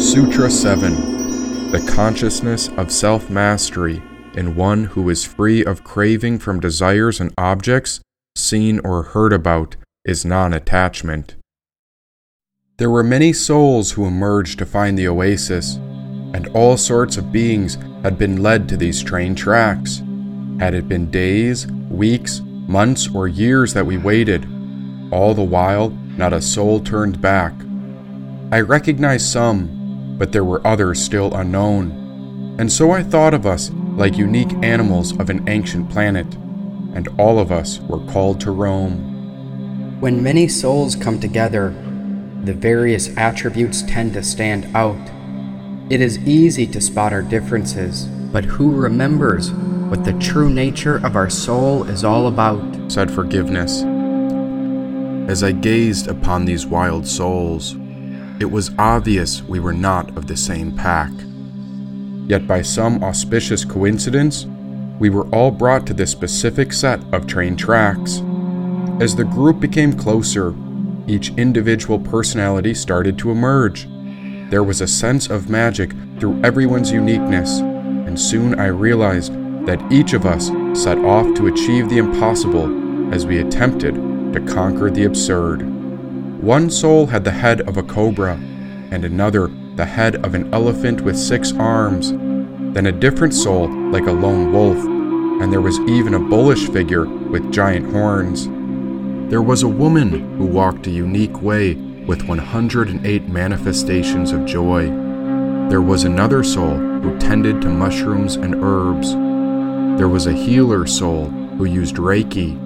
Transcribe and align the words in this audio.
Sutra 0.00 0.50
7 0.50 1.70
The 1.70 1.92
consciousness 1.94 2.68
of 2.76 2.92
self 2.92 3.30
mastery 3.30 4.02
in 4.34 4.56
one 4.56 4.84
who 4.84 5.08
is 5.08 5.24
free 5.24 5.64
of 5.64 5.84
craving 5.84 6.38
from 6.38 6.60
desires 6.60 7.20
and 7.20 7.32
objects 7.38 8.00
seen 8.36 8.78
or 8.80 9.02
heard 9.02 9.32
about 9.32 9.76
is 10.04 10.24
non 10.24 10.52
attachment. 10.52 11.36
There 12.78 12.90
were 12.90 13.02
many 13.02 13.32
souls 13.32 13.92
who 13.92 14.06
emerged 14.06 14.58
to 14.58 14.66
find 14.66 14.98
the 14.98 15.08
oasis, 15.08 15.76
and 16.34 16.48
all 16.48 16.76
sorts 16.76 17.16
of 17.16 17.32
beings 17.32 17.78
had 18.02 18.18
been 18.18 18.42
led 18.42 18.68
to 18.68 18.76
these 18.76 19.02
train 19.02 19.34
tracks. 19.34 20.02
Had 20.58 20.74
it 20.74 20.88
been 20.88 21.10
days, 21.10 21.66
weeks, 21.66 22.40
months, 22.44 23.08
or 23.14 23.28
years 23.28 23.72
that 23.74 23.86
we 23.86 23.98
waited, 23.98 24.46
all 25.10 25.34
the 25.34 25.42
while 25.42 25.96
not 26.16 26.32
a 26.32 26.42
soul 26.42 26.80
turned 26.80 27.20
back. 27.20 27.52
I 28.50 28.60
recognized 28.60 29.26
some, 29.26 30.16
but 30.18 30.32
there 30.32 30.44
were 30.44 30.66
others 30.66 31.02
still 31.02 31.34
unknown, 31.34 32.56
and 32.58 32.70
so 32.70 32.90
I 32.90 33.02
thought 33.02 33.34
of 33.34 33.46
us 33.46 33.70
like 33.96 34.16
unique 34.16 34.52
animals 34.62 35.18
of 35.18 35.30
an 35.30 35.48
ancient 35.48 35.90
planet, 35.90 36.26
and 36.94 37.08
all 37.18 37.38
of 37.38 37.50
us 37.50 37.80
were 37.80 38.04
called 38.06 38.40
to 38.40 38.50
roam. 38.50 40.00
When 40.00 40.22
many 40.22 40.48
souls 40.48 40.96
come 40.96 41.20
together, 41.20 41.70
the 42.44 42.52
various 42.52 43.16
attributes 43.16 43.82
tend 43.82 44.14
to 44.14 44.22
stand 44.22 44.68
out. 44.74 45.10
It 45.90 46.00
is 46.00 46.18
easy 46.26 46.66
to 46.66 46.80
spot 46.80 47.12
our 47.12 47.22
differences, 47.22 48.06
but 48.32 48.44
who 48.44 48.72
remembers 48.72 49.52
what 49.52 50.04
the 50.04 50.14
true 50.14 50.50
nature 50.50 50.96
of 51.04 51.16
our 51.16 51.30
soul 51.30 51.84
is 51.84 52.02
all 52.02 52.26
about? 52.26 52.90
said 52.90 53.10
forgiveness. 53.10 53.84
As 55.32 55.42
I 55.42 55.52
gazed 55.52 56.08
upon 56.08 56.44
these 56.44 56.66
wild 56.66 57.06
souls, 57.06 57.74
it 58.38 58.50
was 58.50 58.70
obvious 58.78 59.42
we 59.42 59.60
were 59.60 59.72
not 59.72 60.14
of 60.14 60.26
the 60.26 60.36
same 60.36 60.76
pack. 60.76 61.10
Yet, 62.28 62.46
by 62.46 62.60
some 62.60 63.02
auspicious 63.02 63.64
coincidence, 63.64 64.44
we 64.98 65.08
were 65.08 65.26
all 65.28 65.50
brought 65.50 65.86
to 65.86 65.94
this 65.94 66.10
specific 66.10 66.70
set 66.70 67.00
of 67.14 67.26
train 67.26 67.56
tracks. 67.56 68.20
As 69.00 69.16
the 69.16 69.24
group 69.24 69.58
became 69.58 69.94
closer, 69.94 70.54
each 71.06 71.30
individual 71.38 71.98
personality 71.98 72.74
started 72.74 73.16
to 73.20 73.30
emerge. 73.30 73.88
There 74.50 74.62
was 74.62 74.82
a 74.82 74.86
sense 74.86 75.30
of 75.30 75.48
magic 75.48 75.94
through 76.20 76.42
everyone's 76.44 76.92
uniqueness, 76.92 77.60
and 77.60 78.20
soon 78.20 78.60
I 78.60 78.66
realized 78.66 79.32
that 79.64 79.80
each 79.90 80.12
of 80.12 80.26
us 80.26 80.48
set 80.78 80.98
off 80.98 81.34
to 81.36 81.46
achieve 81.46 81.88
the 81.88 81.96
impossible 81.96 83.14
as 83.14 83.24
we 83.24 83.38
attempted 83.38 84.11
to 84.32 84.40
conquer 84.40 84.90
the 84.90 85.04
absurd. 85.04 85.62
One 86.42 86.70
soul 86.70 87.06
had 87.06 87.24
the 87.24 87.30
head 87.30 87.60
of 87.68 87.76
a 87.76 87.82
cobra, 87.82 88.34
and 88.90 89.04
another 89.04 89.48
the 89.76 89.84
head 89.84 90.16
of 90.24 90.34
an 90.34 90.52
elephant 90.52 91.00
with 91.00 91.16
six 91.16 91.52
arms, 91.52 92.12
then 92.74 92.86
a 92.86 92.92
different 92.92 93.34
soul 93.34 93.68
like 93.90 94.06
a 94.06 94.12
lone 94.12 94.52
wolf, 94.52 94.78
and 95.42 95.52
there 95.52 95.60
was 95.60 95.78
even 95.80 96.14
a 96.14 96.18
bullish 96.18 96.68
figure 96.68 97.06
with 97.06 97.52
giant 97.52 97.90
horns. 97.92 98.48
There 99.30 99.42
was 99.42 99.62
a 99.62 99.68
woman 99.68 100.36
who 100.36 100.44
walked 100.44 100.86
a 100.86 100.90
unique 100.90 101.40
way 101.40 101.74
with 101.74 102.24
108 102.24 103.28
manifestations 103.28 104.32
of 104.32 104.44
joy. 104.44 104.86
There 105.68 105.80
was 105.80 106.04
another 106.04 106.42
soul 106.42 106.76
who 106.76 107.18
tended 107.18 107.62
to 107.62 107.68
mushrooms 107.68 108.36
and 108.36 108.56
herbs. 108.62 109.12
There 109.98 110.08
was 110.08 110.26
a 110.26 110.32
healer 110.32 110.86
soul 110.86 111.26
who 111.26 111.64
used 111.64 111.96
Reiki, 111.96 112.58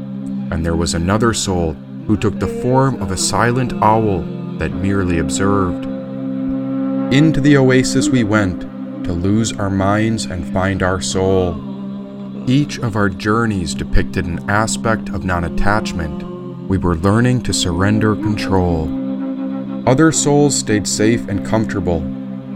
and 0.51 0.65
there 0.65 0.77
was 0.77 0.95
another 0.95 1.35
soul 1.35 1.75
who 2.07 2.17
took 2.17 2.39
the 2.39 2.61
form 2.63 3.01
of 3.03 3.11
a 3.11 3.17
silent 3.17 3.73
owl 3.83 4.21
that 4.59 4.73
merely 4.73 5.19
observed. 5.19 5.85
Into 7.13 7.41
the 7.41 7.57
oasis 7.57 8.09
we 8.09 8.25
went 8.25 8.63
to 9.05 9.13
lose 9.13 9.53
our 9.53 9.71
minds 9.71 10.25
and 10.25 10.53
find 10.53 10.83
our 10.83 11.01
soul. 11.01 11.63
Each 12.49 12.79
of 12.79 12.97
our 12.97 13.09
journeys 13.09 13.75
depicted 13.75 14.25
an 14.25 14.49
aspect 14.51 15.09
of 15.11 15.25
non 15.25 15.45
attachment 15.45 16.23
we 16.69 16.79
were 16.79 16.97
learning 16.97 17.43
to 17.43 17.53
surrender 17.53 18.17
control. 18.17 18.89
Other 19.89 20.11
souls 20.11 20.57
stayed 20.57 20.89
safe 20.89 21.29
and 21.29 21.47
comfortable, 21.47 21.99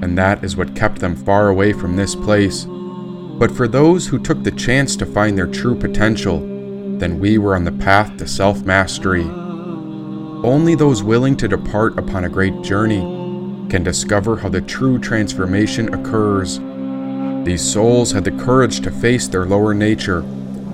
and 0.03 0.19
that 0.19 0.43
is 0.43 0.57
what 0.57 0.75
kept 0.75 0.99
them 0.99 1.15
far 1.15 1.49
away 1.49 1.73
from 1.73 1.95
this 1.95 2.17
place. 2.17 2.67
But 2.69 3.53
for 3.53 3.69
those 3.69 4.09
who 4.09 4.19
took 4.19 4.43
the 4.43 4.51
chance 4.51 4.97
to 4.97 5.07
find 5.07 5.39
their 5.39 5.47
true 5.47 5.77
potential, 5.79 6.41
then 7.01 7.19
we 7.19 7.39
were 7.39 7.57
on 7.57 7.65
the 7.65 7.73
path 7.73 8.17
to 8.19 8.29
self 8.29 8.63
mastery. 8.63 9.25
Only 9.25 10.75
those 10.75 11.03
willing 11.03 11.37
to 11.39 11.49
depart 11.49 11.99
upon 11.99 12.25
a 12.25 12.29
great 12.29 12.63
journey 12.63 13.01
can 13.69 13.83
discover 13.83 14.37
how 14.37 14.49
the 14.49 14.61
true 14.61 14.99
transformation 14.99 15.93
occurs. 15.95 16.59
These 17.45 17.63
souls 17.63 18.13
had 18.13 18.25
the 18.25 18.31
courage 18.33 18.81
to 18.81 18.91
face 18.91 19.29
their 19.29 19.47
lower 19.47 19.73
nature, 19.73 20.21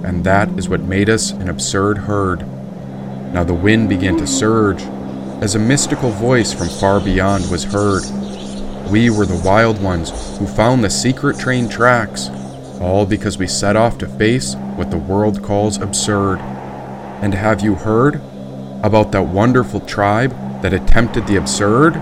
and 0.05 0.25
that 0.25 0.49
is 0.59 0.69
what 0.69 0.81
made 0.81 1.09
us 1.09 1.31
an 1.31 1.49
absurd 1.49 1.99
herd. 1.99 2.41
Now 3.33 3.45
the 3.45 3.55
wind 3.55 3.89
began 3.89 4.17
to 4.17 4.27
surge, 4.27 4.83
as 5.43 5.55
a 5.55 5.59
mystical 5.59 6.11
voice 6.11 6.53
from 6.53 6.69
far 6.69 7.01
beyond 7.01 7.51
was 7.51 7.65
heard. 7.65 8.03
We 8.91 9.11
were 9.11 9.27
the 9.27 9.43
wild 9.45 9.83
ones 9.83 10.11
who 10.39 10.47
found 10.47 10.83
the 10.83 10.91
secret 10.91 11.39
train 11.39 11.69
tracks, 11.69 12.31
all 12.81 13.07
because 13.07 13.39
we 13.39 13.47
set 13.47 13.77
off 13.77 13.99
to 13.99 14.09
face 14.09 14.55
what 14.77 14.91
the 14.91 14.97
world 14.99 15.43
calls 15.43 15.79
absurd. 15.79 16.39
And 17.21 17.35
have 17.35 17.63
you 17.63 17.75
heard 17.75 18.17
about 18.83 19.13
that 19.13 19.27
wonderful 19.27 19.81
tribe 19.81 20.31
that 20.63 20.73
attempted 20.73 21.27
the 21.27 21.37
absurd? 21.37 21.95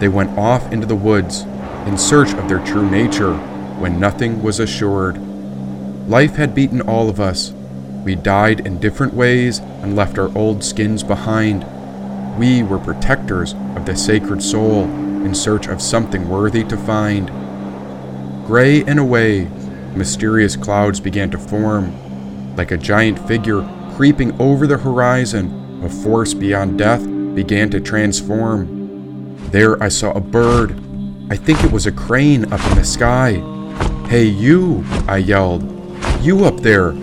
They 0.00 0.08
went 0.08 0.38
off 0.38 0.72
into 0.72 0.86
the 0.86 0.94
woods 0.94 1.42
in 1.86 1.98
search 1.98 2.32
of 2.34 2.48
their 2.48 2.64
true 2.64 2.88
nature 2.88 3.34
when 3.78 3.98
nothing 4.00 4.42
was 4.42 4.60
assured. 4.60 5.18
Life 6.08 6.36
had 6.36 6.54
beaten 6.54 6.80
all 6.80 7.08
of 7.08 7.20
us, 7.20 7.52
we 8.08 8.14
died 8.14 8.66
in 8.66 8.80
different 8.80 9.12
ways 9.12 9.58
and 9.58 9.94
left 9.94 10.18
our 10.18 10.34
old 10.34 10.64
skins 10.64 11.02
behind. 11.02 11.66
We 12.38 12.62
were 12.62 12.78
protectors 12.78 13.52
of 13.76 13.84
the 13.84 13.96
sacred 13.96 14.42
soul 14.42 14.84
in 14.84 15.34
search 15.34 15.66
of 15.66 15.82
something 15.82 16.26
worthy 16.26 16.64
to 16.64 16.76
find. 16.78 17.26
Gray 18.46 18.82
and 18.84 18.98
away, 18.98 19.50
mysterious 19.98 20.56
clouds 20.56 21.00
began 21.00 21.30
to 21.30 21.38
form. 21.38 21.92
Like 22.56 22.70
a 22.70 22.76
giant 22.76 23.18
figure 23.28 23.68
creeping 23.96 24.40
over 24.40 24.66
the 24.66 24.78
horizon, 24.78 25.82
a 25.84 25.90
force 25.90 26.32
beyond 26.32 26.78
death 26.78 27.04
began 27.34 27.68
to 27.70 27.80
transform. 27.80 29.36
There 29.50 29.82
I 29.82 29.88
saw 29.88 30.12
a 30.12 30.20
bird. 30.20 30.72
I 31.30 31.36
think 31.36 31.62
it 31.64 31.72
was 31.72 31.86
a 31.86 31.92
crane 31.92 32.50
up 32.52 32.64
in 32.70 32.78
the 32.78 32.84
sky. 32.84 33.42
Hey, 34.08 34.24
you, 34.24 34.84
I 35.06 35.18
yelled. 35.18 35.62
You 36.22 36.44
up 36.44 36.60
there, 36.60 36.94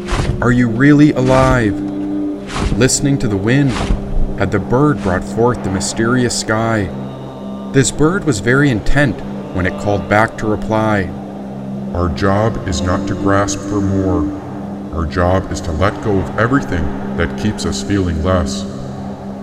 are 0.42 0.52
you 0.52 0.68
really 0.68 1.12
alive? 1.12 1.80
Listening 2.78 3.18
to 3.20 3.28
the 3.28 3.38
wind, 3.38 3.72
had 4.40 4.52
the 4.52 4.60
bird 4.60 5.02
brought 5.04 5.24
forth 5.24 5.64
the 5.64 5.72
mysterious 5.72 6.40
sky. 6.40 6.90
This 7.74 7.92
bird 7.92 8.26
was 8.26 8.40
very 8.40 8.70
intent 8.70 9.16
when 9.56 9.66
it 9.66 9.82
called 9.82 10.10
back 10.10 10.38
to 10.38 10.48
reply. 10.48 11.04
Our 11.96 12.10
job 12.10 12.68
is 12.68 12.82
not 12.82 13.08
to 13.08 13.14
grasp 13.14 13.58
for 13.58 13.80
more. 13.80 14.30
Our 14.94 15.06
job 15.06 15.50
is 15.50 15.62
to 15.62 15.72
let 15.72 16.04
go 16.04 16.20
of 16.20 16.38
everything 16.38 16.84
that 17.16 17.40
keeps 17.40 17.66
us 17.66 17.82
feeling 17.82 18.22
less. 18.22 18.66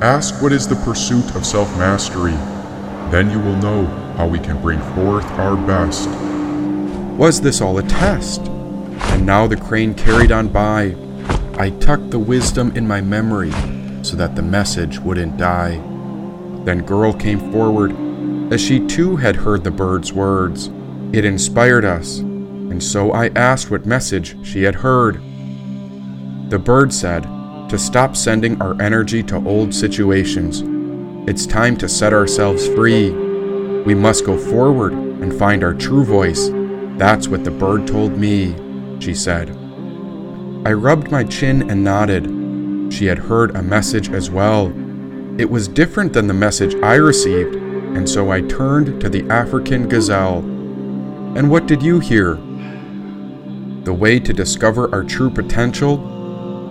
Ask 0.02 0.42
what 0.42 0.52
is 0.52 0.68
the 0.68 0.76
pursuit 0.76 1.34
of 1.34 1.46
self 1.46 1.74
mastery. 1.78 2.34
Then 3.10 3.30
you 3.30 3.38
will 3.38 3.56
know 3.56 3.86
how 4.18 4.28
we 4.28 4.38
can 4.38 4.60
bring 4.60 4.80
forth 4.94 5.24
our 5.38 5.56
best. 5.66 6.10
Was 7.16 7.40
this 7.40 7.62
all 7.62 7.78
a 7.78 7.82
test? 7.84 8.42
And 8.42 9.24
now 9.24 9.46
the 9.46 9.56
crane 9.56 9.94
carried 9.94 10.30
on 10.30 10.48
by. 10.48 10.94
I 11.54 11.70
tucked 11.80 12.10
the 12.10 12.18
wisdom 12.18 12.76
in 12.76 12.86
my 12.86 13.00
memory 13.00 13.52
so 14.04 14.14
that 14.16 14.36
the 14.36 14.42
message 14.42 14.98
wouldn't 14.98 15.38
die. 15.38 15.76
Then 16.64 16.84
Girl 16.84 17.14
came 17.14 17.50
forward, 17.50 17.96
as 18.52 18.60
she 18.60 18.86
too 18.86 19.16
had 19.16 19.36
heard 19.36 19.64
the 19.64 19.70
bird's 19.70 20.12
words. 20.12 20.68
It 21.14 21.24
inspired 21.24 21.86
us, 21.86 22.22
and 22.72 22.82
so 22.82 23.12
I 23.12 23.26
asked 23.36 23.70
what 23.70 23.84
message 23.84 24.34
she 24.42 24.62
had 24.62 24.76
heard. 24.76 25.16
The 26.48 26.58
bird 26.58 26.90
said 26.90 27.22
to 27.68 27.78
stop 27.78 28.16
sending 28.16 28.60
our 28.62 28.80
energy 28.80 29.22
to 29.24 29.46
old 29.46 29.74
situations. 29.74 30.62
It's 31.28 31.44
time 31.44 31.76
to 31.76 31.88
set 31.88 32.14
ourselves 32.14 32.66
free. 32.68 33.10
We 33.10 33.94
must 33.94 34.24
go 34.24 34.38
forward 34.38 34.94
and 34.94 35.38
find 35.38 35.62
our 35.62 35.74
true 35.74 36.02
voice. 36.02 36.48
That's 36.96 37.28
what 37.28 37.44
the 37.44 37.50
bird 37.50 37.86
told 37.86 38.16
me 38.16 38.56
she 39.00 39.14
said. 39.14 39.50
I 40.64 40.72
rubbed 40.72 41.10
my 41.10 41.24
chin 41.24 41.68
and 41.70 41.84
nodded. 41.84 42.24
She 42.90 43.04
had 43.04 43.18
heard 43.18 43.54
a 43.54 43.62
message 43.62 44.08
as 44.08 44.30
well. 44.30 44.68
It 45.38 45.50
was 45.50 45.68
different 45.68 46.14
than 46.14 46.26
the 46.26 46.32
message 46.32 46.74
I 46.76 46.94
received, 46.94 47.54
and 47.54 48.08
so 48.08 48.30
I 48.30 48.40
turned 48.40 48.98
to 49.02 49.10
the 49.10 49.28
African 49.28 49.90
gazelle. 49.90 50.38
And 51.36 51.50
what 51.50 51.66
did 51.66 51.82
you 51.82 52.00
hear? 52.00 52.38
The 53.84 53.92
way 53.92 54.20
to 54.20 54.32
discover 54.32 54.92
our 54.94 55.02
true 55.02 55.28
potential 55.28 55.96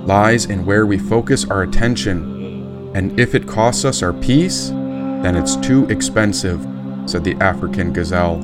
lies 0.06 0.46
in 0.46 0.66
where 0.66 0.86
we 0.86 0.98
focus 0.98 1.46
our 1.46 1.64
attention. 1.64 2.92
And 2.96 3.20
if 3.20 3.36
it 3.36 3.48
costs 3.48 3.84
us 3.84 4.02
our 4.02 4.14
peace, 4.14 4.70
then 4.70 5.36
it's 5.36 5.58
too 5.58 5.86
expensive, 5.90 6.66
said 7.06 7.24
the 7.24 7.36
African 7.36 7.92
gazelle. 7.92 8.38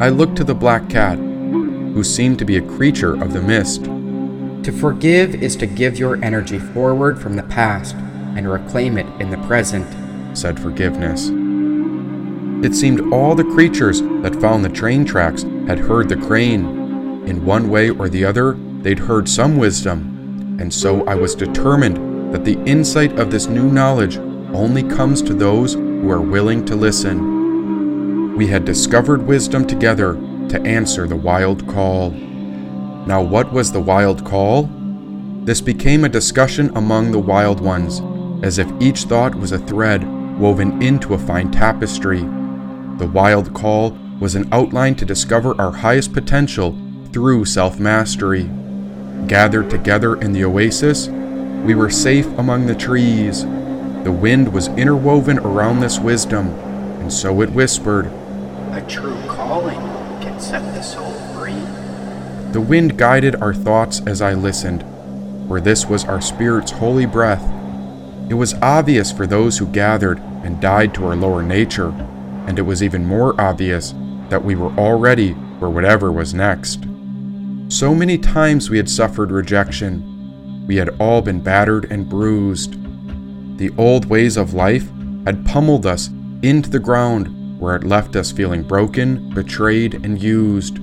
I 0.00 0.08
looked 0.08 0.36
to 0.36 0.44
the 0.44 0.54
black 0.54 0.88
cat, 0.88 1.18
who 1.18 2.04
seemed 2.04 2.38
to 2.38 2.44
be 2.44 2.56
a 2.56 2.62
creature 2.62 3.20
of 3.20 3.32
the 3.32 3.42
mist. 3.42 3.84
To 3.84 4.72
forgive 4.72 5.42
is 5.42 5.56
to 5.56 5.66
give 5.66 5.98
your 5.98 6.22
energy 6.24 6.58
forward 6.58 7.20
from 7.20 7.34
the 7.34 7.42
past 7.42 7.96
and 7.96 8.48
reclaim 8.48 8.96
it 8.96 9.06
in 9.20 9.30
the 9.30 9.38
present, 9.46 9.86
said 10.38 10.60
forgiveness. 10.60 11.30
It 12.64 12.74
seemed 12.74 13.12
all 13.12 13.34
the 13.34 13.42
creatures 13.42 14.02
that 14.22 14.40
found 14.40 14.64
the 14.64 14.68
train 14.68 15.04
tracks 15.04 15.42
had 15.66 15.80
heard 15.80 16.08
the 16.08 16.16
crane. 16.16 16.79
In 17.26 17.44
one 17.44 17.68
way 17.68 17.90
or 17.90 18.08
the 18.08 18.24
other, 18.24 18.54
they'd 18.80 18.98
heard 18.98 19.28
some 19.28 19.58
wisdom, 19.58 20.56
and 20.58 20.72
so 20.72 21.04
I 21.06 21.14
was 21.14 21.34
determined 21.34 22.32
that 22.34 22.44
the 22.44 22.58
insight 22.64 23.18
of 23.18 23.30
this 23.30 23.46
new 23.46 23.70
knowledge 23.70 24.16
only 24.54 24.82
comes 24.82 25.20
to 25.22 25.34
those 25.34 25.74
who 25.74 26.10
are 26.10 26.20
willing 26.20 26.64
to 26.64 26.76
listen. 26.76 28.36
We 28.36 28.46
had 28.46 28.64
discovered 28.64 29.26
wisdom 29.26 29.66
together 29.66 30.14
to 30.48 30.62
answer 30.62 31.06
the 31.06 31.16
wild 31.16 31.66
call. 31.68 32.10
Now, 32.10 33.22
what 33.22 33.52
was 33.52 33.70
the 33.70 33.80
wild 33.80 34.24
call? 34.24 34.68
This 35.44 35.60
became 35.60 36.04
a 36.04 36.08
discussion 36.08 36.70
among 36.74 37.12
the 37.12 37.18
wild 37.18 37.60
ones, 37.60 38.00
as 38.44 38.58
if 38.58 38.70
each 38.80 39.04
thought 39.04 39.34
was 39.34 39.52
a 39.52 39.58
thread 39.58 40.06
woven 40.38 40.82
into 40.82 41.14
a 41.14 41.18
fine 41.18 41.50
tapestry. 41.50 42.20
The 42.98 43.10
wild 43.12 43.52
call 43.52 43.96
was 44.20 44.34
an 44.34 44.48
outline 44.52 44.94
to 44.96 45.04
discover 45.04 45.54
our 45.60 45.72
highest 45.72 46.12
potential 46.12 46.76
through 47.12 47.44
self 47.44 47.78
mastery. 47.78 48.48
Gathered 49.26 49.70
together 49.70 50.16
in 50.16 50.32
the 50.32 50.44
oasis, 50.44 51.08
we 51.64 51.74
were 51.74 51.90
safe 51.90 52.26
among 52.38 52.66
the 52.66 52.74
trees. 52.74 53.44
The 54.04 54.12
wind 54.12 54.52
was 54.52 54.68
interwoven 54.68 55.38
around 55.40 55.80
this 55.80 55.98
wisdom, 55.98 56.48
and 57.00 57.12
so 57.12 57.42
it 57.42 57.50
whispered, 57.50 58.06
A 58.72 58.84
true 58.88 59.20
calling 59.28 59.78
can 60.22 60.40
set 60.40 60.62
the 60.74 60.82
soul 60.82 61.12
free. 61.34 61.60
The 62.52 62.60
wind 62.60 62.96
guided 62.96 63.36
our 63.36 63.52
thoughts 63.52 64.00
as 64.06 64.22
I 64.22 64.32
listened, 64.32 64.84
for 65.48 65.60
this 65.60 65.86
was 65.86 66.04
our 66.04 66.20
spirit's 66.20 66.70
holy 66.70 67.06
breath. 67.06 67.42
It 68.30 68.34
was 68.34 68.54
obvious 68.54 69.12
for 69.12 69.26
those 69.26 69.58
who 69.58 69.66
gathered 69.66 70.18
and 70.44 70.60
died 70.60 70.94
to 70.94 71.04
our 71.06 71.16
lower 71.16 71.42
nature, 71.42 71.90
and 72.46 72.58
it 72.58 72.62
was 72.62 72.82
even 72.82 73.04
more 73.04 73.38
obvious 73.38 73.92
that 74.30 74.44
we 74.44 74.54
were 74.54 74.74
all 74.76 74.98
ready 74.98 75.34
for 75.58 75.68
whatever 75.68 76.10
was 76.10 76.32
next. 76.32 76.86
So 77.70 77.94
many 77.94 78.18
times 78.18 78.68
we 78.68 78.78
had 78.78 78.90
suffered 78.90 79.30
rejection. 79.30 80.66
We 80.66 80.74
had 80.74 80.88
all 81.00 81.22
been 81.22 81.40
battered 81.40 81.84
and 81.92 82.08
bruised. 82.08 82.72
The 83.58 83.70
old 83.78 84.06
ways 84.06 84.36
of 84.36 84.54
life 84.54 84.88
had 85.24 85.46
pummeled 85.46 85.86
us 85.86 86.10
into 86.42 86.68
the 86.68 86.80
ground 86.80 87.60
where 87.60 87.76
it 87.76 87.84
left 87.84 88.16
us 88.16 88.32
feeling 88.32 88.64
broken, 88.64 89.32
betrayed, 89.34 89.94
and 90.04 90.20
used. 90.20 90.80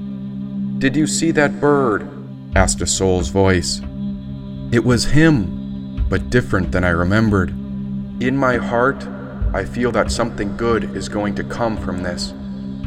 Did 0.80 0.95
you 0.95 1.07
see 1.07 1.31
that 1.31 1.60
bird? 1.60 2.07
asked 2.56 2.80
a 2.80 2.88
soul's 2.88 3.28
voice. 3.28 3.81
It 4.72 4.86
was 4.86 5.04
him, 5.04 6.07
but 6.07 6.30
different 6.30 6.72
than 6.72 6.86
I 6.86 6.90
remembered. 6.92 7.50
In 8.24 8.38
my 8.38 8.56
heart, 8.56 9.06
I 9.54 9.66
feel 9.66 9.92
that 9.92 10.10
something 10.10 10.56
good 10.56 10.95
is 10.95 11.10
going 11.10 11.36
to 11.36 11.44
come 11.44 11.75
from 11.75 12.01
this. 12.01 12.33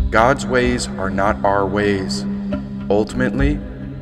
God's 0.09 0.47
ways 0.47 0.89
are 0.89 1.11
not 1.11 1.45
our 1.45 1.67
ways. 1.67 2.25
Ultimately, 2.89 3.61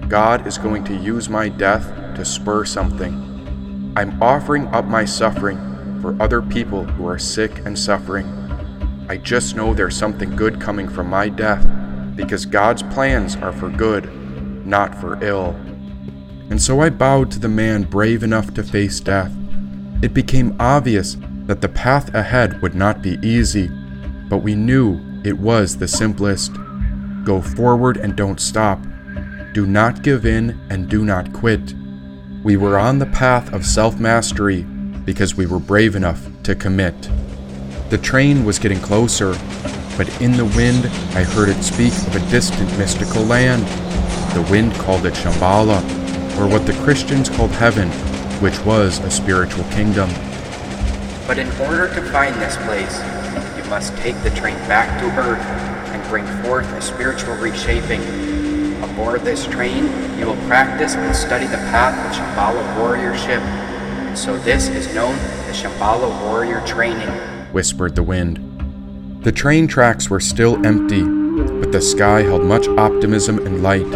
God 0.08 0.46
is 0.46 0.56
going 0.56 0.84
to 0.84 0.96
use 0.96 1.28
my 1.28 1.50
death 1.50 1.86
to 2.16 2.24
spur 2.24 2.64
something. 2.64 3.92
I'm 3.94 4.22
offering 4.22 4.66
up 4.68 4.86
my 4.86 5.04
suffering 5.04 5.58
for 6.00 6.16
other 6.18 6.40
people 6.40 6.84
who 6.84 7.06
are 7.06 7.18
sick 7.18 7.58
and 7.66 7.78
suffering. 7.78 8.26
I 9.10 9.18
just 9.18 9.54
know 9.54 9.74
there's 9.74 9.96
something 9.96 10.34
good 10.34 10.60
coming 10.60 10.88
from 10.88 11.08
my 11.08 11.28
death 11.28 11.66
because 12.16 12.46
God's 12.46 12.82
plans 12.84 13.36
are 13.36 13.52
for 13.52 13.68
good, 13.68 14.10
not 14.66 14.94
for 14.94 15.22
ill. 15.22 15.50
And 16.48 16.60
so 16.60 16.80
I 16.80 16.88
bowed 16.88 17.30
to 17.32 17.38
the 17.38 17.48
man 17.48 17.82
brave 17.82 18.22
enough 18.22 18.54
to 18.54 18.62
face 18.62 19.00
death. 19.00 19.32
It 20.02 20.14
became 20.14 20.56
obvious 20.58 21.18
that 21.44 21.60
the 21.60 21.68
path 21.68 22.14
ahead 22.14 22.62
would 22.62 22.74
not 22.74 23.02
be 23.02 23.18
easy, 23.22 23.68
but 24.30 24.38
we 24.38 24.54
knew 24.54 25.00
it 25.22 25.38
was 25.38 25.76
the 25.76 25.88
simplest. 25.88 26.52
Go 27.24 27.42
forward 27.42 27.98
and 27.98 28.16
don't 28.16 28.40
stop. 28.40 28.80
Do 29.54 29.66
not 29.66 30.02
give 30.02 30.26
in 30.26 30.60
and 30.68 30.88
do 30.88 31.04
not 31.04 31.32
quit. 31.32 31.74
We 32.44 32.56
were 32.56 32.78
on 32.78 32.98
the 32.98 33.06
path 33.06 33.52
of 33.52 33.64
self 33.64 33.98
mastery 33.98 34.62
because 35.04 35.36
we 35.36 35.46
were 35.46 35.58
brave 35.58 35.96
enough 35.96 36.28
to 36.42 36.54
commit. 36.54 37.08
The 37.88 37.96
train 37.96 38.44
was 38.44 38.58
getting 38.58 38.78
closer, 38.78 39.32
but 39.96 40.08
in 40.20 40.32
the 40.32 40.44
wind 40.44 40.84
I 41.16 41.24
heard 41.24 41.48
it 41.48 41.62
speak 41.62 41.94
of 41.94 42.16
a 42.16 42.30
distant 42.30 42.68
mystical 42.78 43.22
land. 43.22 43.66
The 44.34 44.46
wind 44.50 44.74
called 44.74 45.06
it 45.06 45.14
Shambhala, 45.14 45.80
or 46.38 46.46
what 46.46 46.66
the 46.66 46.74
Christians 46.84 47.30
called 47.30 47.50
heaven, 47.52 47.88
which 48.42 48.60
was 48.66 48.98
a 48.98 49.10
spiritual 49.10 49.64
kingdom. 49.70 50.10
But 51.26 51.38
in 51.38 51.48
order 51.60 51.88
to 51.94 52.02
find 52.12 52.34
this 52.36 52.56
place, 52.58 52.98
you 53.56 53.68
must 53.70 53.96
take 53.96 54.22
the 54.22 54.30
train 54.30 54.56
back 54.68 55.00
to 55.00 55.06
Earth 55.18 55.40
and 55.40 56.08
bring 56.10 56.26
forth 56.44 56.66
a 56.74 56.82
spiritual 56.82 57.34
reshaping. 57.36 58.27
Aboard 58.82 59.22
this 59.22 59.46
train, 59.46 59.84
you 60.18 60.26
will 60.26 60.36
practice 60.46 60.94
and 60.94 61.14
study 61.14 61.46
the 61.46 61.56
path 61.56 61.94
of 62.06 62.12
Shambhala 62.16 62.62
warriorship. 62.76 64.16
So 64.16 64.36
this 64.38 64.68
is 64.68 64.92
known 64.94 65.14
as 65.48 65.60
Shambhala 65.60 66.08
warrior 66.24 66.60
training, 66.66 67.08
whispered 67.52 67.94
the 67.94 68.02
wind. 68.02 68.38
The 69.24 69.32
train 69.32 69.66
tracks 69.66 70.08
were 70.08 70.20
still 70.20 70.64
empty, 70.64 71.02
but 71.02 71.72
the 71.72 71.80
sky 71.80 72.22
held 72.22 72.44
much 72.44 72.68
optimism 72.68 73.44
and 73.46 73.62
light. 73.62 73.86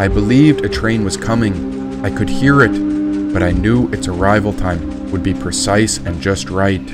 I 0.00 0.08
believed 0.08 0.64
a 0.64 0.68
train 0.68 1.04
was 1.04 1.16
coming. 1.16 2.04
I 2.04 2.10
could 2.10 2.28
hear 2.28 2.62
it, 2.62 3.32
but 3.32 3.42
I 3.42 3.52
knew 3.52 3.88
its 3.92 4.08
arrival 4.08 4.52
time 4.52 5.10
would 5.10 5.22
be 5.22 5.34
precise 5.34 5.98
and 5.98 6.20
just 6.20 6.50
right. 6.50 6.88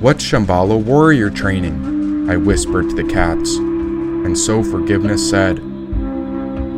What's 0.00 0.24
Shambhala 0.24 0.82
warrior 0.82 1.30
training? 1.30 2.28
I 2.30 2.36
whispered 2.36 2.90
to 2.90 2.94
the 2.96 3.04
cats. 3.04 3.56
And 3.56 4.36
so 4.36 4.62
forgiveness 4.62 5.28
said, 5.28 5.60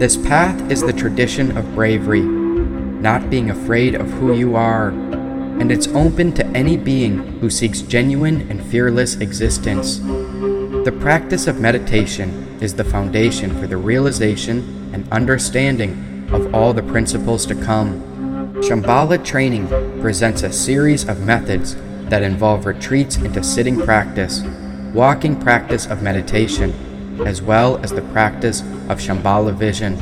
This 0.00 0.16
path 0.16 0.70
is 0.70 0.80
the 0.80 0.94
tradition 0.94 1.58
of 1.58 1.74
bravery, 1.74 2.22
not 2.22 3.28
being 3.28 3.50
afraid 3.50 3.94
of 3.94 4.08
who 4.12 4.32
you 4.32 4.56
are, 4.56 4.88
and 4.88 5.70
it's 5.70 5.88
open 5.88 6.32
to 6.36 6.46
any 6.56 6.78
being 6.78 7.18
who 7.40 7.50
seeks 7.50 7.82
genuine 7.82 8.50
and 8.50 8.64
fearless 8.64 9.16
existence. 9.16 9.98
The 9.98 10.96
practice 11.00 11.46
of 11.46 11.60
meditation 11.60 12.56
is 12.62 12.72
the 12.72 12.82
foundation 12.82 13.50
for 13.60 13.66
the 13.66 13.76
realization 13.76 14.90
and 14.94 15.06
understanding 15.12 16.26
of 16.32 16.54
all 16.54 16.72
the 16.72 16.82
principles 16.82 17.44
to 17.44 17.54
come. 17.54 18.00
Shambhala 18.62 19.22
training 19.22 19.68
presents 20.00 20.42
a 20.42 20.50
series 20.50 21.06
of 21.06 21.26
methods 21.26 21.76
that 22.08 22.22
involve 22.22 22.64
retreats 22.64 23.16
into 23.16 23.44
sitting 23.44 23.78
practice, 23.78 24.40
walking 24.94 25.38
practice 25.38 25.84
of 25.84 26.00
meditation, 26.00 26.72
as 27.26 27.42
well 27.42 27.78
as 27.78 27.90
the 27.90 28.02
practice 28.12 28.60
of 28.88 28.98
Shambhala 28.98 29.54
vision. 29.54 29.96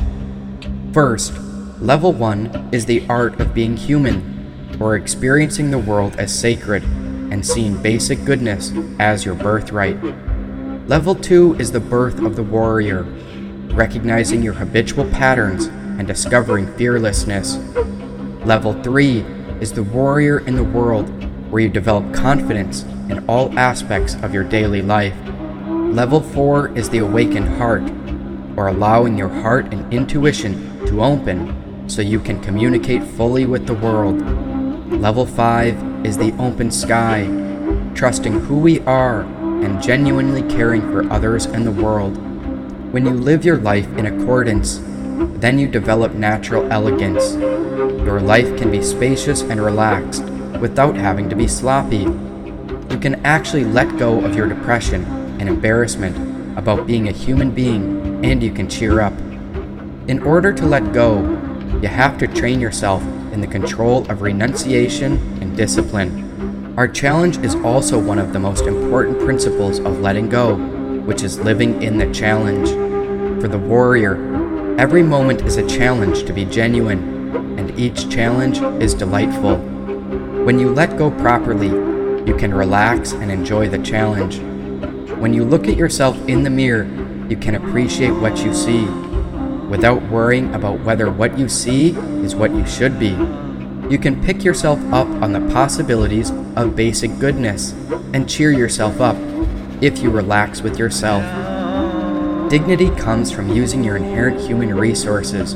First, 0.93 1.33
level 1.79 2.11
1 2.11 2.69
is 2.71 2.85
the 2.85 3.05
art 3.07 3.39
of 3.39 3.53
being 3.53 3.77
human, 3.77 4.77
or 4.79 4.95
experiencing 4.95 5.71
the 5.71 5.77
world 5.77 6.15
as 6.17 6.37
sacred 6.37 6.83
and 6.83 7.45
seeing 7.45 7.81
basic 7.81 8.23
goodness 8.25 8.71
as 8.99 9.25
your 9.25 9.35
birthright. 9.35 9.97
Level 10.87 11.13
2 11.13 11.57
is 11.59 11.71
the 11.71 11.79
birth 11.79 12.19
of 12.19 12.35
the 12.35 12.43
warrior, 12.43 13.03
recognizing 13.73 14.41
your 14.41 14.53
habitual 14.53 15.05
patterns 15.11 15.65
and 15.67 16.07
discovering 16.07 16.73
fearlessness. 16.75 17.57
Level 18.45 18.73
3 18.81 19.19
is 19.61 19.73
the 19.73 19.83
warrior 19.83 20.39
in 20.39 20.55
the 20.55 20.63
world 20.63 21.07
where 21.51 21.61
you 21.61 21.69
develop 21.69 22.13
confidence 22.13 22.83
in 23.09 23.23
all 23.27 23.57
aspects 23.59 24.15
of 24.23 24.33
your 24.33 24.43
daily 24.43 24.81
life. 24.81 25.15
Level 25.93 26.21
4 26.21 26.77
is 26.77 26.87
the 26.91 26.99
awakened 26.99 27.57
heart, 27.57 27.81
or 28.55 28.67
allowing 28.67 29.17
your 29.17 29.27
heart 29.27 29.73
and 29.73 29.91
intuition 29.91 30.85
to 30.85 31.03
open 31.03 31.89
so 31.89 32.03
you 32.03 32.19
can 32.19 32.39
communicate 32.41 33.03
fully 33.03 33.47
with 33.47 33.65
the 33.65 33.73
world. 33.73 34.21
Level 34.91 35.25
5 35.25 36.05
is 36.05 36.15
the 36.15 36.31
open 36.37 36.69
sky, 36.69 37.25
trusting 37.95 38.39
who 38.41 38.59
we 38.59 38.81
are 38.81 39.21
and 39.63 39.81
genuinely 39.81 40.43
caring 40.43 40.83
for 40.83 41.11
others 41.11 41.47
and 41.47 41.65
the 41.65 41.71
world. 41.71 42.17
When 42.93 43.03
you 43.07 43.13
live 43.13 43.43
your 43.43 43.57
life 43.57 43.91
in 43.97 44.05
accordance, 44.05 44.79
then 45.41 45.57
you 45.57 45.67
develop 45.67 46.13
natural 46.13 46.71
elegance. 46.71 47.33
Your 47.33 48.21
life 48.21 48.55
can 48.59 48.69
be 48.69 48.83
spacious 48.83 49.41
and 49.41 49.59
relaxed 49.59 50.23
without 50.61 50.95
having 50.95 51.29
to 51.29 51.35
be 51.35 51.47
sloppy. 51.47 52.05
You 52.91 52.99
can 53.01 53.25
actually 53.25 53.65
let 53.65 53.97
go 53.97 54.23
of 54.23 54.35
your 54.35 54.47
depression 54.47 55.18
and 55.39 55.49
embarrassment 55.49 56.57
about 56.57 56.85
being 56.85 57.07
a 57.07 57.11
human 57.11 57.51
being, 57.51 58.23
and 58.25 58.43
you 58.43 58.51
can 58.51 58.69
cheer 58.69 58.99
up. 58.99 59.13
In 60.07 60.21
order 60.23 60.51
to 60.53 60.65
let 60.65 60.91
go, 60.93 61.19
you 61.81 61.87
have 61.87 62.17
to 62.17 62.27
train 62.27 62.59
yourself 62.59 63.01
in 63.31 63.41
the 63.41 63.47
control 63.47 64.09
of 64.11 64.21
renunciation 64.21 65.13
and 65.41 65.55
discipline. 65.55 66.73
Our 66.77 66.87
challenge 66.87 67.37
is 67.37 67.55
also 67.55 67.99
one 67.99 68.19
of 68.19 68.33
the 68.33 68.39
most 68.39 68.65
important 68.65 69.19
principles 69.19 69.79
of 69.79 69.99
letting 69.99 70.29
go, 70.29 70.55
which 71.05 71.23
is 71.23 71.39
living 71.39 71.81
in 71.81 71.97
the 71.97 72.11
challenge. 72.13 72.69
For 73.41 73.47
the 73.47 73.57
warrior, 73.57 74.15
every 74.77 75.03
moment 75.03 75.43
is 75.43 75.57
a 75.57 75.67
challenge 75.67 76.23
to 76.23 76.33
be 76.33 76.45
genuine, 76.45 77.57
and 77.59 77.77
each 77.79 78.09
challenge 78.09 78.59
is 78.81 78.93
delightful. 78.93 79.57
When 80.45 80.57
you 80.57 80.73
let 80.73 80.97
go 80.97 81.11
properly, 81.11 81.67
you 82.25 82.35
can 82.37 82.53
relax 82.53 83.13
and 83.13 83.31
enjoy 83.31 83.69
the 83.69 83.79
challenge. 83.79 84.39
When 85.19 85.33
you 85.33 85.43
look 85.43 85.67
at 85.67 85.75
yourself 85.75 86.17
in 86.29 86.43
the 86.43 86.49
mirror, 86.49 86.85
you 87.27 87.35
can 87.35 87.55
appreciate 87.55 88.11
what 88.11 88.41
you 88.45 88.53
see 88.53 88.85
without 89.67 90.01
worrying 90.03 90.55
about 90.55 90.79
whether 90.85 91.11
what 91.11 91.37
you 91.37 91.49
see 91.49 91.89
is 92.23 92.37
what 92.37 92.51
you 92.51 92.65
should 92.65 92.97
be. 92.97 93.09
You 93.89 93.97
can 93.99 94.23
pick 94.23 94.45
yourself 94.45 94.79
up 94.93 95.09
on 95.21 95.33
the 95.33 95.41
possibilities 95.51 96.31
of 96.55 96.77
basic 96.77 97.19
goodness 97.19 97.73
and 98.13 98.29
cheer 98.29 98.51
yourself 98.51 99.01
up 99.01 99.17
if 99.81 99.99
you 99.99 100.09
relax 100.09 100.61
with 100.61 100.79
yourself. 100.79 101.21
Dignity 102.49 102.89
comes 102.91 103.29
from 103.29 103.53
using 103.53 103.83
your 103.83 103.97
inherent 103.97 104.39
human 104.39 104.73
resources 104.73 105.53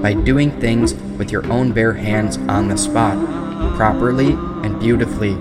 by 0.00 0.14
doing 0.14 0.52
things 0.60 0.94
with 0.94 1.32
your 1.32 1.44
own 1.52 1.72
bare 1.72 1.94
hands 1.94 2.36
on 2.48 2.68
the 2.68 2.78
spot, 2.78 3.16
properly 3.76 4.34
and 4.62 4.78
beautifully. 4.78 5.36